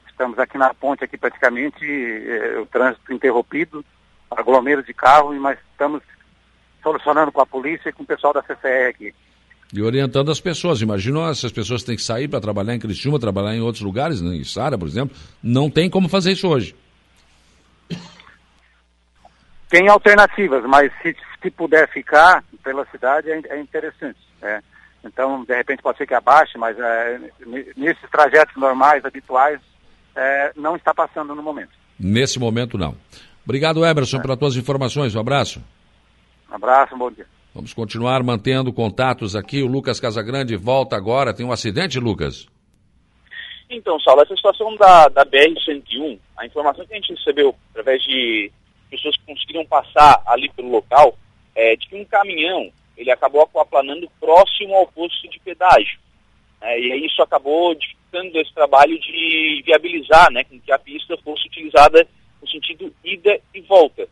estamos 0.08 0.38
aqui 0.38 0.58
na 0.58 0.72
ponte 0.74 1.04
aqui 1.04 1.16
praticamente, 1.16 1.84
é, 1.84 2.58
o 2.58 2.66
trânsito 2.66 3.12
interrompido, 3.12 3.84
aglomero 4.30 4.82
de 4.82 4.92
carro, 4.92 5.34
mas 5.40 5.58
estamos 5.72 6.02
solucionando 6.82 7.32
com 7.32 7.40
a 7.40 7.46
polícia 7.46 7.88
e 7.88 7.92
com 7.92 8.02
o 8.02 8.06
pessoal 8.06 8.32
da 8.32 8.42
CCR 8.42 8.88
aqui. 8.88 9.14
E 9.72 9.82
orientando 9.82 10.30
as 10.30 10.40
pessoas. 10.40 10.80
Imagina 10.80 11.30
essas 11.30 11.50
pessoas 11.50 11.82
têm 11.82 11.96
que 11.96 12.02
sair 12.02 12.28
para 12.28 12.40
trabalhar 12.40 12.74
em 12.74 12.78
Criciúma, 12.78 13.18
trabalhar 13.18 13.56
em 13.56 13.60
outros 13.60 13.82
lugares, 13.82 14.20
né? 14.20 14.36
em 14.36 14.44
Sara, 14.44 14.78
por 14.78 14.86
exemplo. 14.86 15.16
Não 15.42 15.68
tem 15.68 15.90
como 15.90 16.08
fazer 16.08 16.32
isso 16.32 16.46
hoje. 16.46 16.76
Tem 19.68 19.88
alternativas, 19.88 20.62
mas 20.64 20.92
se, 21.02 21.16
se 21.42 21.50
puder 21.50 21.88
ficar 21.88 22.44
pela 22.62 22.86
cidade 22.86 23.30
é, 23.30 23.40
é 23.48 23.60
interessante. 23.60 24.20
É. 24.40 24.60
Então, 25.04 25.44
de 25.44 25.54
repente 25.54 25.82
pode 25.82 25.98
ser 25.98 26.06
que 26.06 26.14
abaixe, 26.14 26.56
mas 26.56 26.78
é, 26.78 27.20
nesses 27.76 28.10
trajetos 28.10 28.56
normais, 28.56 29.04
habituais, 29.04 29.60
é, 30.16 30.52
não 30.56 30.76
está 30.76 30.94
passando 30.94 31.34
no 31.34 31.42
momento. 31.42 31.72
Nesse 31.98 32.38
momento, 32.38 32.78
não. 32.78 32.96
Obrigado, 33.44 33.84
Eberson, 33.84 34.18
é. 34.18 34.22
pelas 34.22 34.38
tuas 34.38 34.56
informações. 34.56 35.14
Um 35.14 35.20
abraço. 35.20 35.62
Um 36.50 36.54
abraço, 36.54 36.94
um 36.94 36.98
bom 36.98 37.10
dia. 37.10 37.26
Vamos 37.54 37.74
continuar 37.74 38.22
mantendo 38.22 38.72
contatos 38.72 39.36
aqui. 39.36 39.62
O 39.62 39.66
Lucas 39.66 40.00
Casagrande 40.00 40.56
volta 40.56 40.96
agora. 40.96 41.34
Tem 41.34 41.44
um 41.44 41.52
acidente, 41.52 42.00
Lucas? 42.00 42.48
Então, 43.70 43.98
Saulo, 44.00 44.22
essa 44.22 44.34
situação 44.34 44.74
da, 44.76 45.08
da 45.08 45.24
BR-101, 45.24 46.18
a 46.36 46.46
informação 46.46 46.86
que 46.86 46.92
a 46.92 46.96
gente 46.96 47.14
recebeu 47.14 47.54
através 47.70 48.02
de 48.02 48.50
pessoas 48.90 49.16
que 49.16 49.26
conseguiram 49.26 49.64
passar 49.66 50.22
ali 50.26 50.50
pelo 50.52 50.70
local, 50.70 51.16
é 51.54 51.76
de 51.76 51.86
que 51.88 51.96
um 51.96 52.04
caminhão 52.04 52.70
ele 52.96 53.10
acabou 53.10 53.42
aquaplanando 53.42 54.10
próximo 54.20 54.74
ao 54.74 54.86
posto 54.86 55.28
de 55.28 55.38
pedágio. 55.40 55.98
É, 56.60 56.78
e 56.78 57.06
isso 57.06 57.22
acabou 57.22 57.74
dificultando 57.74 58.38
esse 58.38 58.54
trabalho 58.54 58.98
de 58.98 59.62
viabilizar 59.66 60.30
né, 60.32 60.44
que 60.44 60.72
a 60.72 60.78
pista 60.78 61.16
fosse 61.18 61.46
utilizada 61.46 62.06
no 62.40 62.48
sentido 62.48 62.94
ida 63.04 63.38
e 63.54 63.60
volta 63.60 64.08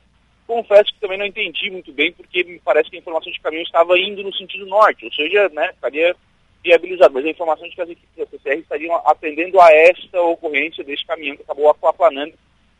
confesso 0.52 0.92
que 0.92 1.00
também 1.00 1.18
não 1.18 1.24
entendi 1.24 1.70
muito 1.70 1.92
bem, 1.92 2.12
porque 2.12 2.44
me 2.44 2.58
parece 2.58 2.90
que 2.90 2.96
a 2.96 2.98
informação 2.98 3.32
de 3.32 3.40
caminhão 3.40 3.62
estava 3.62 3.98
indo 3.98 4.22
no 4.22 4.34
sentido 4.34 4.66
norte, 4.66 5.04
ou 5.04 5.12
seja, 5.12 5.48
né, 5.48 5.70
estaria 5.72 6.14
viabilizado, 6.62 7.14
mas 7.14 7.24
a 7.24 7.30
informação 7.30 7.68
de 7.68 7.74
que 7.74 7.80
as 7.80 7.88
equipes 7.88 8.16
da 8.16 8.26
CCR 8.26 8.58
estariam 8.58 8.94
atendendo 9.06 9.60
a 9.60 9.70
esta 9.72 10.20
ocorrência 10.20 10.84
desse 10.84 11.04
caminhão 11.06 11.36
que 11.36 11.42
acabou 11.42 11.70
aquaplanando 11.70 12.34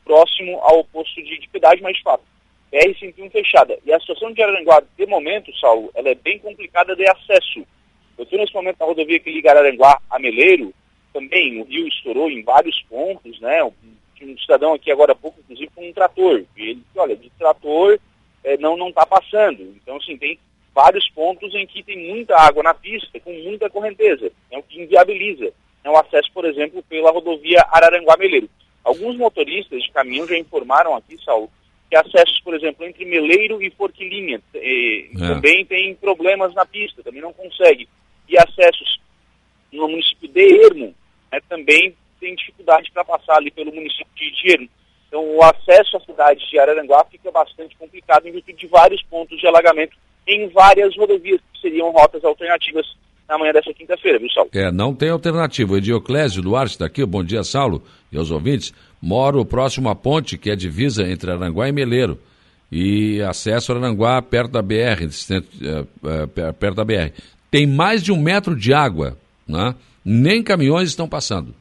próximo 0.05 0.59
ao 0.61 0.85
posto 0.85 1.15
de, 1.23 1.39
de 1.39 1.49
pedágio, 1.49 1.83
mas 1.83 1.97
de 1.97 2.03
fato, 2.03 2.23
BR-101 2.73 3.31
fechada. 3.31 3.79
E 3.85 3.93
a 3.93 4.01
situação 4.01 4.33
de 4.33 4.43
Araranguá, 4.43 4.83
de 4.97 5.07
momento, 5.07 5.55
Saulo, 5.59 5.91
ela 5.95 6.09
é 6.09 6.15
bem 6.15 6.39
complicada 6.39 6.97
de 6.97 7.09
acesso. 7.09 7.67
Eu 8.17 8.25
estou 8.25 8.39
nesse 8.39 8.55
momento 8.55 8.79
na 8.81 8.87
rodovia 8.87 9.19
que 9.19 9.31
liga 9.31 9.51
Araranguá 9.51 10.01
a 10.11 10.19
Meleiro, 10.19 10.73
também 11.13 11.61
o 11.61 11.65
rio 11.65 11.87
estourou 11.89 12.31
em 12.31 12.43
vários 12.43 12.81
pontos, 12.83 13.39
né, 13.41 13.63
um 13.63 14.39
cidadão 14.39 14.73
aqui 14.73 14.91
agora 14.91 15.13
há 15.13 15.17
pouco, 15.17 15.41
inclusive, 15.41 15.71
com 15.75 15.89
um 15.89 15.93
trator. 15.93 16.45
E 16.57 16.63
ele 16.63 16.75
disse, 16.77 16.99
olha, 16.99 17.17
de 17.17 17.29
trator 17.31 17.99
é, 18.45 18.57
não 18.57 18.77
não 18.77 18.89
está 18.89 19.05
passando. 19.05 19.63
Então, 19.83 19.97
assim, 19.97 20.17
tem 20.17 20.39
vários 20.73 21.09
pontos 21.11 21.53
em 21.55 21.67
que 21.67 21.83
tem 21.83 22.09
muita 22.09 22.37
água 22.37 22.63
na 22.63 22.73
pista, 22.73 23.19
com 23.21 23.33
muita 23.33 23.69
correnteza, 23.69 24.31
é 24.51 24.57
o 24.57 24.63
que 24.63 24.81
inviabiliza 24.81 25.53
é 25.85 25.91
o 25.91 25.97
acesso, 25.97 26.31
por 26.33 26.45
exemplo, 26.45 26.83
pela 26.85 27.11
rodovia 27.11 27.65
Araranguá-Meleiro. 27.71 28.49
Alguns 28.85 29.17
motoristas 29.17 29.83
de 29.83 29.91
caminhão 29.91 30.27
já 30.27 30.37
informaram 30.39 30.95
aqui, 30.95 31.17
Saul, 31.25 31.51
que 31.93 31.97
acessos, 31.97 32.41
por 32.41 32.55
exemplo, 32.55 32.87
entre 32.87 33.05
Meleiro 33.05 33.63
e 33.63 33.71
Forquilinha 33.71 34.41
eh, 34.55 35.11
é. 35.15 35.29
também 35.29 35.63
tem 35.67 35.95
problemas 35.95 36.55
na 36.55 36.65
pista, 36.65 37.03
também 37.03 37.21
não 37.21 37.35
consegue. 37.35 37.87
E 38.27 38.39
acessos 38.39 38.99
no 39.71 39.87
município 39.89 40.27
de 40.27 40.41
Ermo 40.65 40.95
né, 41.31 41.39
também 41.51 41.95
tem 42.19 42.35
dificuldade 42.35 42.91
para 42.93 43.05
passar 43.05 43.37
ali 43.37 43.51
pelo 43.51 43.75
município 43.75 44.11
de 44.17 44.31
Dierno. 44.43 44.69
Então, 45.07 45.23
o 45.37 45.43
acesso 45.43 45.99
à 45.99 46.01
cidade 46.01 46.49
de 46.49 46.59
Araranguá 46.59 47.05
fica 47.11 47.31
bastante 47.31 47.77
complicado 47.77 48.27
em 48.27 48.33
virtude 48.33 48.57
de 48.57 48.67
vários 48.69 49.03
pontos 49.03 49.39
de 49.39 49.47
alagamento 49.47 49.95
em 50.27 50.49
várias 50.49 50.97
rodovias, 50.97 51.43
que 51.53 51.61
seriam 51.61 51.91
rotas 51.91 52.25
alternativas 52.25 52.87
na 53.33 53.39
manhã 53.39 53.53
dessa 53.53 53.73
quinta-feira, 53.73 54.19
viu, 54.19 54.29
Saulo? 54.31 54.51
É, 54.53 54.71
não 54.71 54.95
tem 54.95 55.09
alternativa. 55.09 55.73
O 55.73 55.77
Edioclésio 55.77 56.43
Duarte 56.43 56.73
está 56.73 56.87
aqui. 56.87 57.05
Bom 57.05 57.25
dia, 57.25 57.43
Saulo, 57.43 57.83
e 58.13 58.19
aos 58.19 58.31
ouvintes. 58.31 58.75
Moro 59.01 59.45
próximo 59.45 59.89
à 59.89 59.95
ponte, 59.95 60.37
que 60.37 60.51
é 60.51 60.57
divisa 60.57 61.03
entre 61.03 61.31
Aranguá 61.31 61.69
e 61.69 61.73
Meleiro. 61.73 62.19
E 62.71 63.21
acesso 63.23 63.73
a 63.73 63.77
Aranguá 63.77 64.21
perto 64.23 64.53
da 64.53 64.63
BR, 64.63 64.75
é, 64.75 66.47
é, 66.47 66.53
perto 66.53 66.77
da 66.77 66.85
BR. 66.85 67.13
Tem 67.51 67.67
mais 67.67 68.03
de 68.03 68.13
um 68.13 68.21
metro 68.21 68.55
de 68.55 68.73
água, 68.73 69.17
né? 69.49 69.75
nem 70.05 70.43
caminhões 70.43 70.89
estão 70.89 71.09
passando. 71.09 71.55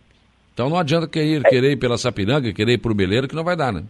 Então 0.53 0.69
não 0.69 0.77
adianta 0.77 1.07
querer, 1.07 1.43
querer 1.43 1.71
ir 1.71 1.77
pela 1.77 1.97
Sapiranga, 1.97 2.53
querer 2.53 2.73
ir 2.73 2.77
para 2.77 2.91
o 2.91 2.95
Beleiro, 2.95 3.27
que 3.27 3.35
não 3.35 3.43
vai 3.43 3.55
dar, 3.55 3.73
né? 3.73 3.83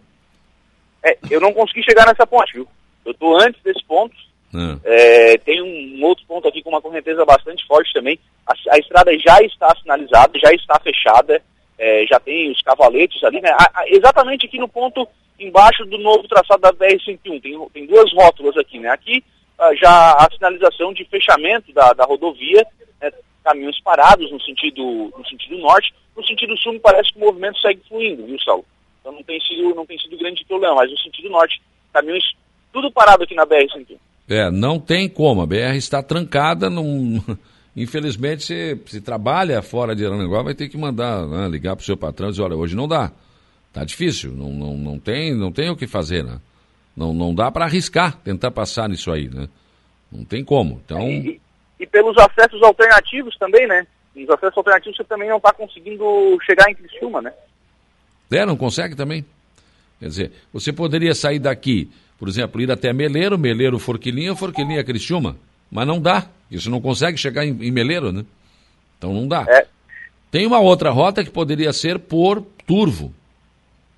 É, 1.04 1.16
eu 1.30 1.40
não 1.40 1.52
consegui 1.52 1.82
chegar 1.82 2.06
nessa 2.06 2.26
ponte, 2.26 2.54
viu? 2.54 2.66
Eu 3.04 3.12
estou 3.12 3.36
antes 3.40 3.60
desse 3.62 3.84
ponto. 3.84 4.14
Ah. 4.54 4.78
É, 4.84 5.38
tem 5.38 5.62
um, 5.62 6.04
outro 6.04 6.24
ponto 6.26 6.46
aqui 6.46 6.62
com 6.62 6.70
uma 6.70 6.82
correnteza 6.82 7.24
bastante 7.24 7.66
forte 7.66 7.92
também. 7.92 8.18
A, 8.46 8.52
a 8.70 8.78
estrada 8.78 9.18
já 9.18 9.40
está 9.40 9.74
sinalizada, 9.80 10.38
já 10.38 10.52
está 10.52 10.78
fechada, 10.80 11.42
é, 11.78 12.04
já 12.06 12.20
tem 12.20 12.50
os 12.50 12.60
cavaletes 12.62 13.22
ali, 13.24 13.40
né? 13.40 13.50
A, 13.50 13.80
a, 13.80 13.88
exatamente 13.88 14.46
aqui 14.46 14.58
no 14.58 14.68
ponto 14.68 15.06
embaixo 15.38 15.84
do 15.86 15.98
novo 15.98 16.28
traçado 16.28 16.60
da 16.60 16.72
BR-101. 16.72 17.40
Tem, 17.40 17.68
tem 17.72 17.86
duas 17.86 18.12
rótulas 18.12 18.56
aqui, 18.56 18.78
né? 18.78 18.90
Aqui 18.90 19.24
ah, 19.58 19.74
já 19.74 20.12
a 20.12 20.28
sinalização 20.32 20.92
de 20.92 21.04
fechamento 21.04 21.72
da, 21.72 21.92
da 21.92 22.04
rodovia, 22.04 22.66
né? 23.00 23.10
caminhões 23.44 23.80
parados 23.80 24.30
no 24.30 24.40
sentido, 24.40 25.12
no 25.16 25.26
sentido 25.26 25.58
norte. 25.58 25.94
No 26.16 26.24
sentido 26.26 26.56
sul, 26.58 26.78
parece 26.80 27.10
que 27.12 27.18
o 27.18 27.24
movimento 27.24 27.58
segue 27.58 27.80
fluindo, 27.88 28.26
viu, 28.26 28.38
Saulo? 28.40 28.66
Então 29.00 29.12
não 29.12 29.22
tem 29.22 29.40
sido, 29.40 29.74
não 29.74 29.86
tem 29.86 29.98
sido 29.98 30.18
grande 30.18 30.44
problema, 30.44 30.74
mas 30.74 30.90
no 30.90 30.98
sentido 30.98 31.30
norte, 31.30 31.60
caminhões 31.92 32.24
tudo 32.72 32.90
parado 32.90 33.24
aqui 33.24 33.34
na 33.34 33.46
BR-101. 33.46 33.98
É, 34.28 34.50
não 34.50 34.78
tem 34.78 35.08
como, 35.08 35.42
a 35.42 35.46
BR 35.46 35.76
está 35.76 36.02
trancada, 36.02 36.70
num... 36.70 37.20
infelizmente 37.76 38.44
se, 38.44 38.78
se 38.86 39.00
trabalha 39.00 39.62
fora 39.62 39.96
de 39.96 40.04
Aranaguá, 40.04 40.42
vai 40.42 40.54
ter 40.54 40.68
que 40.68 40.76
mandar, 40.76 41.26
né, 41.26 41.48
ligar 41.48 41.74
para 41.74 41.82
o 41.82 41.86
seu 41.86 41.96
patrão 41.96 42.28
e 42.28 42.30
dizer, 42.32 42.42
olha, 42.42 42.56
hoje 42.56 42.76
não 42.76 42.86
dá, 42.86 43.10
tá 43.72 43.84
difícil, 43.84 44.32
não, 44.32 44.50
não, 44.50 44.76
não, 44.76 44.98
tem, 44.98 45.34
não 45.34 45.50
tem 45.50 45.70
o 45.70 45.76
que 45.76 45.86
fazer, 45.86 46.22
né? 46.22 46.38
Não, 46.94 47.12
não 47.14 47.34
dá 47.34 47.50
para 47.50 47.64
arriscar 47.64 48.16
tentar 48.18 48.50
passar 48.50 48.88
nisso 48.88 49.10
aí, 49.10 49.28
né? 49.28 49.48
Não 50.10 50.24
tem 50.24 50.44
como, 50.44 50.80
então... 50.84 51.08
E, 51.08 51.40
e 51.80 51.86
pelos 51.86 52.16
acessos 52.18 52.62
alternativos 52.62 53.36
também, 53.38 53.66
né? 53.66 53.86
Os 54.14 54.28
acessos 54.28 54.58
alternativos 54.58 54.96
você 54.96 55.04
também 55.04 55.28
não 55.28 55.38
está 55.38 55.52
conseguindo 55.52 56.04
chegar 56.44 56.70
em 56.70 56.74
Criciúma, 56.74 57.22
né? 57.22 57.32
É, 58.30 58.46
não 58.46 58.56
consegue 58.56 58.94
também. 58.94 59.24
Quer 59.98 60.06
dizer, 60.06 60.32
você 60.52 60.72
poderia 60.72 61.14
sair 61.14 61.38
daqui, 61.38 61.90
por 62.22 62.28
exemplo, 62.28 62.62
ir 62.62 62.70
até 62.70 62.92
Meleiro, 62.92 63.36
Meleiro 63.36 63.80
Forquilinha, 63.80 64.36
Forquilinha 64.36 64.84
Criciúma, 64.84 65.36
mas 65.68 65.84
não 65.84 66.00
dá. 66.00 66.28
Isso 66.48 66.70
não 66.70 66.80
consegue 66.80 67.18
chegar 67.18 67.44
em, 67.44 67.48
em 67.48 67.72
Meleiro, 67.72 68.12
né? 68.12 68.24
Então 68.96 69.12
não 69.12 69.26
dá. 69.26 69.44
É. 69.48 69.66
Tem 70.30 70.46
uma 70.46 70.60
outra 70.60 70.90
rota 70.90 71.24
que 71.24 71.30
poderia 71.32 71.72
ser 71.72 71.98
por 71.98 72.40
Turvo. 72.64 73.12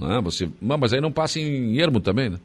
Ah, 0.00 0.22
você, 0.22 0.48
mas 0.58 0.94
aí 0.94 1.02
não 1.02 1.12
passa 1.12 1.38
em 1.38 1.78
Ermo 1.78 2.00
também, 2.00 2.30
né? 2.30 2.38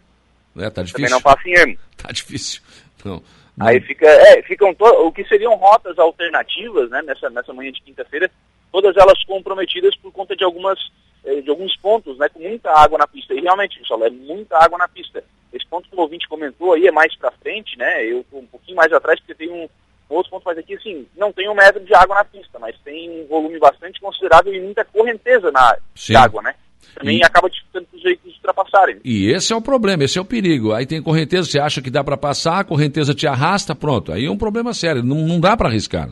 É, 0.57 0.69
tá 0.69 0.81
difícil. 0.81 1.07
Também 1.07 1.11
não 1.11 1.21
passa 1.21 1.47
em 1.47 1.53
Ermo. 1.53 1.77
Tá 1.95 2.11
difícil. 2.11 2.61
Não. 3.05 3.23
Aí 3.57 3.79
fica, 3.79 4.05
é, 4.05 4.41
ficam 4.41 4.75
to, 4.75 4.83
o 4.83 5.13
que 5.13 5.23
seriam 5.29 5.55
rotas 5.55 5.97
alternativas, 5.97 6.89
né, 6.89 7.01
nessa, 7.03 7.29
nessa 7.29 7.53
manhã 7.53 7.71
de 7.71 7.81
quinta-feira, 7.81 8.29
todas 8.69 8.97
elas 8.97 9.23
comprometidas 9.23 9.95
por 9.95 10.11
conta 10.11 10.35
de 10.35 10.43
algumas 10.43 10.77
de 11.23 11.49
alguns 11.49 11.75
pontos, 11.77 12.17
né, 12.17 12.29
com 12.29 12.39
muita 12.39 12.71
água 12.71 12.97
na 12.97 13.07
pista. 13.07 13.33
E 13.33 13.41
realmente, 13.41 13.79
pessoal, 13.79 14.05
é 14.05 14.09
muita 14.09 14.57
água 14.57 14.77
na 14.77 14.87
pista. 14.87 15.23
Esse 15.51 15.65
ponto 15.67 15.89
que 15.89 15.95
o 15.95 15.99
ouvinte 15.99 16.27
comentou 16.27 16.73
aí 16.73 16.87
é 16.87 16.91
mais 16.91 17.15
para 17.17 17.31
frente, 17.31 17.77
né? 17.77 18.05
Eu 18.05 18.23
tô 18.29 18.37
um 18.37 18.45
pouquinho 18.45 18.77
mais 18.77 18.91
atrás 18.93 19.19
porque 19.19 19.33
tem 19.33 19.49
um, 19.49 19.67
outro 20.09 20.31
ponto 20.31 20.43
mais 20.43 20.57
aqui, 20.57 20.75
assim, 20.75 21.07
não 21.17 21.31
tem 21.31 21.49
um 21.49 21.55
metro 21.55 21.83
de 21.83 21.93
água 21.93 22.15
na 22.15 22.25
pista, 22.25 22.59
mas 22.59 22.75
tem 22.83 23.09
um 23.09 23.27
volume 23.27 23.59
bastante 23.59 23.99
considerável 23.99 24.53
e 24.53 24.61
muita 24.61 24.85
correnteza 24.85 25.51
na 25.51 25.77
de 25.93 26.15
água, 26.15 26.41
né? 26.41 26.55
também 26.95 27.19
e... 27.19 27.23
acaba 27.23 27.49
dificultando 27.49 27.87
os 27.93 28.03
veículos 28.03 28.35
ultrapassarem. 28.35 28.97
E 29.03 29.31
esse 29.31 29.53
é 29.53 29.55
o 29.55 29.61
problema, 29.61 30.03
esse 30.03 30.17
é 30.17 30.21
o 30.21 30.25
perigo. 30.25 30.73
Aí 30.73 30.85
tem 30.85 31.01
correnteza, 31.01 31.49
você 31.49 31.59
acha 31.59 31.81
que 31.81 31.89
dá 31.89 32.03
para 32.03 32.17
passar, 32.17 32.59
a 32.59 32.63
correnteza 32.63 33.13
te 33.13 33.27
arrasta, 33.27 33.75
pronto. 33.75 34.11
Aí 34.11 34.25
é 34.25 34.31
um 34.31 34.37
problema 34.37 34.73
sério, 34.73 35.03
não, 35.03 35.27
não 35.27 35.39
dá 35.39 35.55
para 35.55 35.69
arriscar. 35.69 36.09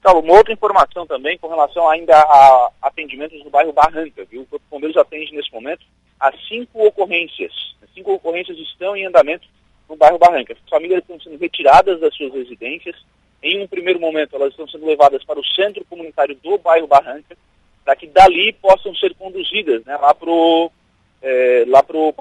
Então, 0.00 0.18
uma 0.18 0.32
outra 0.32 0.52
informação 0.52 1.06
também 1.06 1.38
com 1.38 1.48
relação 1.48 1.88
ainda 1.88 2.18
a 2.18 2.70
atendimentos 2.82 3.44
no 3.44 3.50
bairro 3.50 3.72
Barranca, 3.72 4.24
viu? 4.24 4.42
O 4.42 4.46
Corpo 4.46 4.64
de 4.64 4.70
Bombeiros 4.70 4.96
atende 4.96 5.34
nesse 5.34 5.52
momento 5.52 5.84
a 6.18 6.32
cinco 6.48 6.86
ocorrências. 6.86 7.52
Cinco 7.94 8.14
ocorrências 8.14 8.58
estão 8.58 8.96
em 8.96 9.04
andamento 9.04 9.46
no 9.88 9.96
bairro 9.96 10.18
Barranca. 10.18 10.54
As 10.54 10.70
famílias 10.70 11.00
estão 11.00 11.20
sendo 11.20 11.38
retiradas 11.38 12.00
das 12.00 12.14
suas 12.14 12.32
residências. 12.32 12.96
Em 13.42 13.62
um 13.62 13.68
primeiro 13.68 14.00
momento, 14.00 14.36
elas 14.36 14.50
estão 14.50 14.66
sendo 14.68 14.86
levadas 14.86 15.22
para 15.22 15.38
o 15.38 15.44
centro 15.44 15.84
comunitário 15.84 16.34
do 16.36 16.56
bairro 16.56 16.86
Barranca 16.86 17.36
para 17.84 17.96
que 17.96 18.06
dali 18.06 18.52
possam 18.54 18.94
ser 18.94 19.14
conduzidas 19.14 19.84
né, 19.84 19.96
lá 19.96 20.14
para 20.14 20.30
o 20.30 20.70
é, 21.22 21.64
lá 21.66 21.82
para 21.82 21.96
o 21.96 22.14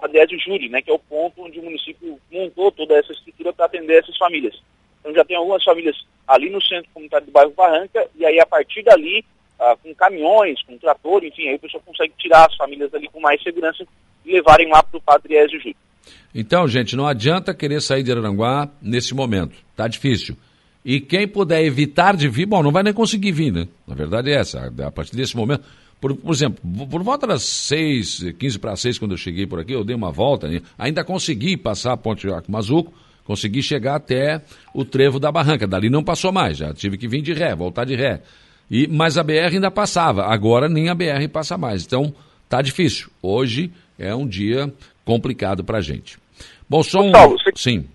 né, 0.70 0.82
que 0.82 0.92
é 0.92 0.94
o 0.94 1.00
ponto 1.00 1.44
onde 1.44 1.60
o 1.60 1.64
município 1.64 2.20
montou 2.30 2.72
toda 2.72 2.98
essa 2.98 3.14
estrutura 3.14 3.54
para 3.54 3.66
atender 3.66 4.00
essas 4.00 4.18
famílias. 4.18 4.60
Então 5.00 5.14
já 5.14 5.24
tem 5.24 5.38
algumas 5.38 5.64
famílias 5.64 5.96
ali 6.28 6.50
no 6.50 6.62
centro 6.62 6.90
comunitário 6.94 7.26
do 7.26 7.32
bairro 7.32 7.54
Barranca, 7.56 8.08
e 8.16 8.26
aí 8.26 8.40
a 8.40 8.46
partir 8.46 8.84
dali 8.84 9.26
uh, 9.60 9.78
com 9.82 9.94
caminhões, 9.96 10.62
com 10.64 10.78
trator, 10.78 11.24
enfim, 11.24 11.48
aí 11.48 11.56
o 11.56 11.60
pessoal 11.60 11.84
consegue 11.86 12.14
tirar 12.18 12.48
as 12.48 12.56
famílias 12.56 12.92
dali 12.92 13.08
com 13.08 13.20
mais 13.20 13.42
segurança 13.42 13.86
e 14.26 14.34
levarem 14.34 14.70
lá 14.70 14.84
para 14.84 14.98
o 14.98 15.02
Padre 15.02 15.36
Ezio 15.36 15.60
Júlio. 15.60 15.76
Então, 16.34 16.68
gente, 16.68 16.96
não 16.96 17.08
adianta 17.08 17.54
querer 17.54 17.82
sair 17.82 18.04
de 18.04 18.12
Araranguá 18.12 18.70
nesse 18.82 19.14
momento. 19.14 19.56
Tá 19.76 19.88
difícil. 19.88 20.36
E 20.86 21.00
quem 21.00 21.28
puder 21.28 21.64
evitar 21.64 22.16
de 22.16 22.30
vir, 22.30 22.46
bom, 22.46 22.64
não 22.64 22.72
vai 22.72 22.84
nem 22.84 22.94
conseguir 22.94 23.32
vir, 23.32 23.52
né? 23.52 23.68
Na 23.88 23.96
verdade 23.96 24.32
é 24.32 24.36
essa. 24.36 24.72
A 24.86 24.92
partir 24.92 25.16
desse 25.16 25.36
momento. 25.36 25.64
Por, 26.00 26.16
por 26.16 26.32
exemplo, 26.32 26.62
por 26.90 27.04
volta 27.04 27.28
das 27.28 27.44
6, 27.44 28.34
15 28.40 28.60
para 28.60 28.76
6, 28.76 28.98
quando 28.98 29.12
eu 29.12 29.18
cheguei 29.18 29.46
por 29.46 29.60
aqui, 29.60 29.74
eu 29.74 29.84
dei 29.84 29.96
uma 29.96 30.12
volta, 30.12 30.48
ainda 30.78 31.04
consegui 31.04 31.58
passar 31.58 31.92
a 31.92 31.98
Ponte 31.98 32.26
Mazuco, 32.48 32.94
consegui 33.30 33.62
chegar 33.62 33.94
até 33.94 34.42
o 34.74 34.84
trevo 34.84 35.20
da 35.20 35.32
barranca. 35.32 35.68
Dali 35.68 35.88
não 35.88 36.04
passou 36.04 36.32
mais, 36.32 36.58
já 36.58 36.74
tive 36.74 36.98
que 36.98 37.08
vir 37.08 37.22
de 37.22 37.32
ré, 37.32 37.54
voltar 37.54 37.86
de 37.86 37.96
ré. 37.96 38.24
E, 38.72 38.88
mas 38.88 39.20
a 39.20 39.24
BR 39.24 39.54
ainda 39.54 39.70
passava, 39.70 40.26
agora 40.26 40.68
nem 40.68 40.90
a 40.90 40.96
BR 40.96 41.30
passa 41.32 41.56
mais. 41.56 41.86
Então, 41.86 42.12
tá 42.50 42.60
difícil. 42.60 43.08
Hoje 43.22 43.72
é 44.00 44.16
um 44.16 44.28
dia 44.28 44.74
complicado 45.06 45.64
para 45.64 45.78
a 45.78 45.82
gente. 45.82 46.18
Bom, 46.68 46.82
só 46.82 47.02
um... 47.02 47.12
Paulo, 47.12 47.38
você... 47.38 47.52
Sim. 47.56 47.88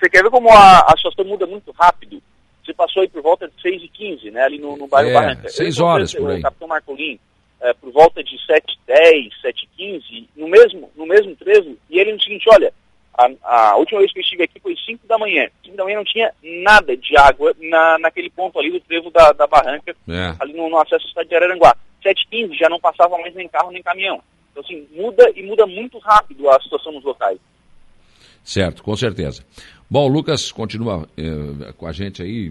Você 0.00 0.08
quer 0.08 0.22
ver 0.22 0.30
como 0.30 0.48
a, 0.48 0.78
a 0.78 0.94
situação 0.96 1.26
muda 1.26 1.46
muito 1.46 1.70
rápido? 1.78 2.22
Você 2.64 2.72
passou 2.72 3.02
aí 3.02 3.08
por 3.10 3.20
volta 3.20 3.48
de 3.48 3.60
6 3.60 3.82
e 3.82 3.88
15 3.88 4.30
né? 4.30 4.44
Ali 4.44 4.58
no, 4.58 4.78
no 4.78 4.88
bairro 4.88 5.10
é, 5.10 5.12
Barranca. 5.12 5.48
6 5.50 5.78
horas 5.78 6.14
por 6.14 6.30
aí. 6.30 6.38
O 6.38 6.42
Capitão 6.42 6.68
Marcolin, 6.68 7.20
é, 7.60 7.74
por 7.74 7.92
volta 7.92 8.24
de 8.24 8.42
7 8.46 8.78
10 8.86 9.40
7 9.42 9.68
15 9.76 10.28
no 10.34 10.48
mesmo, 10.48 10.90
no 10.96 11.04
mesmo 11.04 11.36
trevo, 11.36 11.76
e 11.90 11.98
ele 11.98 12.14
no 12.14 12.22
seguinte, 12.22 12.46
olha, 12.48 12.72
a, 13.18 13.72
a, 13.72 13.76
última 13.76 13.98
vez 13.98 14.12
que 14.12 14.20
eu 14.20 14.22
estive 14.22 14.44
aqui 14.44 14.60
foi 14.60 14.76
5 14.76 15.06
da 15.08 15.18
manhã. 15.18 15.50
5 15.64 15.76
da 15.76 15.84
manhã 15.84 15.96
não 15.96 16.04
tinha 16.04 16.32
nada 16.62 16.96
de 16.96 17.18
água 17.18 17.52
na, 17.60 17.98
naquele 17.98 18.30
ponto 18.30 18.58
ali 18.58 18.70
do 18.70 18.80
trevo 18.80 19.10
da, 19.10 19.32
da 19.32 19.46
barranca, 19.46 19.94
é. 20.08 20.34
ali 20.38 20.52
no, 20.52 20.70
no, 20.70 20.78
acesso 20.78 21.04
à 21.04 21.08
cidade 21.08 21.28
de 21.28 21.34
Araranguá. 21.34 21.76
7h15 22.04 22.56
já 22.56 22.68
não 22.68 22.78
passava 22.78 23.18
mais 23.18 23.34
nem 23.34 23.48
carro 23.48 23.72
nem 23.72 23.82
caminhão. 23.82 24.22
Então, 24.52 24.62
assim, 24.62 24.86
muda 24.92 25.28
e 25.34 25.42
muda 25.42 25.66
muito 25.66 25.98
rápido 25.98 26.48
a 26.48 26.60
situação 26.60 26.92
nos 26.92 27.02
locais. 27.02 27.38
Certo, 28.44 28.82
com 28.84 28.94
certeza. 28.94 29.44
Bom, 29.90 30.06
o 30.06 30.12
Lucas 30.12 30.52
continua 30.52 31.08
eh, 31.16 31.72
com 31.76 31.86
a 31.86 31.92
gente 31.92 32.22
aí, 32.22 32.48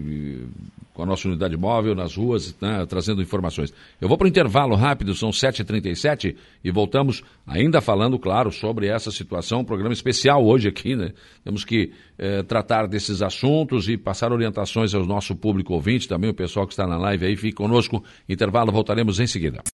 com 0.98 1.04
a 1.04 1.06
nossa 1.06 1.28
unidade 1.28 1.56
móvel 1.56 1.94
nas 1.94 2.16
ruas, 2.16 2.56
né, 2.60 2.84
trazendo 2.88 3.22
informações. 3.22 3.72
Eu 4.00 4.08
vou 4.08 4.18
para 4.18 4.24
o 4.24 4.28
intervalo 4.28 4.74
rápido, 4.74 5.14
são 5.14 5.30
7h37 5.30 6.34
e 6.64 6.72
voltamos 6.72 7.22
ainda 7.46 7.80
falando, 7.80 8.18
claro, 8.18 8.50
sobre 8.50 8.88
essa 8.88 9.12
situação. 9.12 9.60
Um 9.60 9.64
programa 9.64 9.92
especial 9.92 10.44
hoje 10.44 10.66
aqui, 10.66 10.96
né? 10.96 11.12
Temos 11.44 11.64
que 11.64 11.92
eh, 12.18 12.42
tratar 12.42 12.88
desses 12.88 13.22
assuntos 13.22 13.88
e 13.88 13.96
passar 13.96 14.32
orientações 14.32 14.92
ao 14.92 15.06
nosso 15.06 15.36
público 15.36 15.72
ouvinte, 15.72 16.08
também 16.08 16.30
o 16.30 16.34
pessoal 16.34 16.66
que 16.66 16.72
está 16.72 16.84
na 16.84 16.98
live 16.98 17.26
aí. 17.26 17.36
Fique 17.36 17.54
conosco. 17.54 18.02
Intervalo, 18.28 18.72
voltaremos 18.72 19.20
em 19.20 19.26
seguida. 19.28 19.62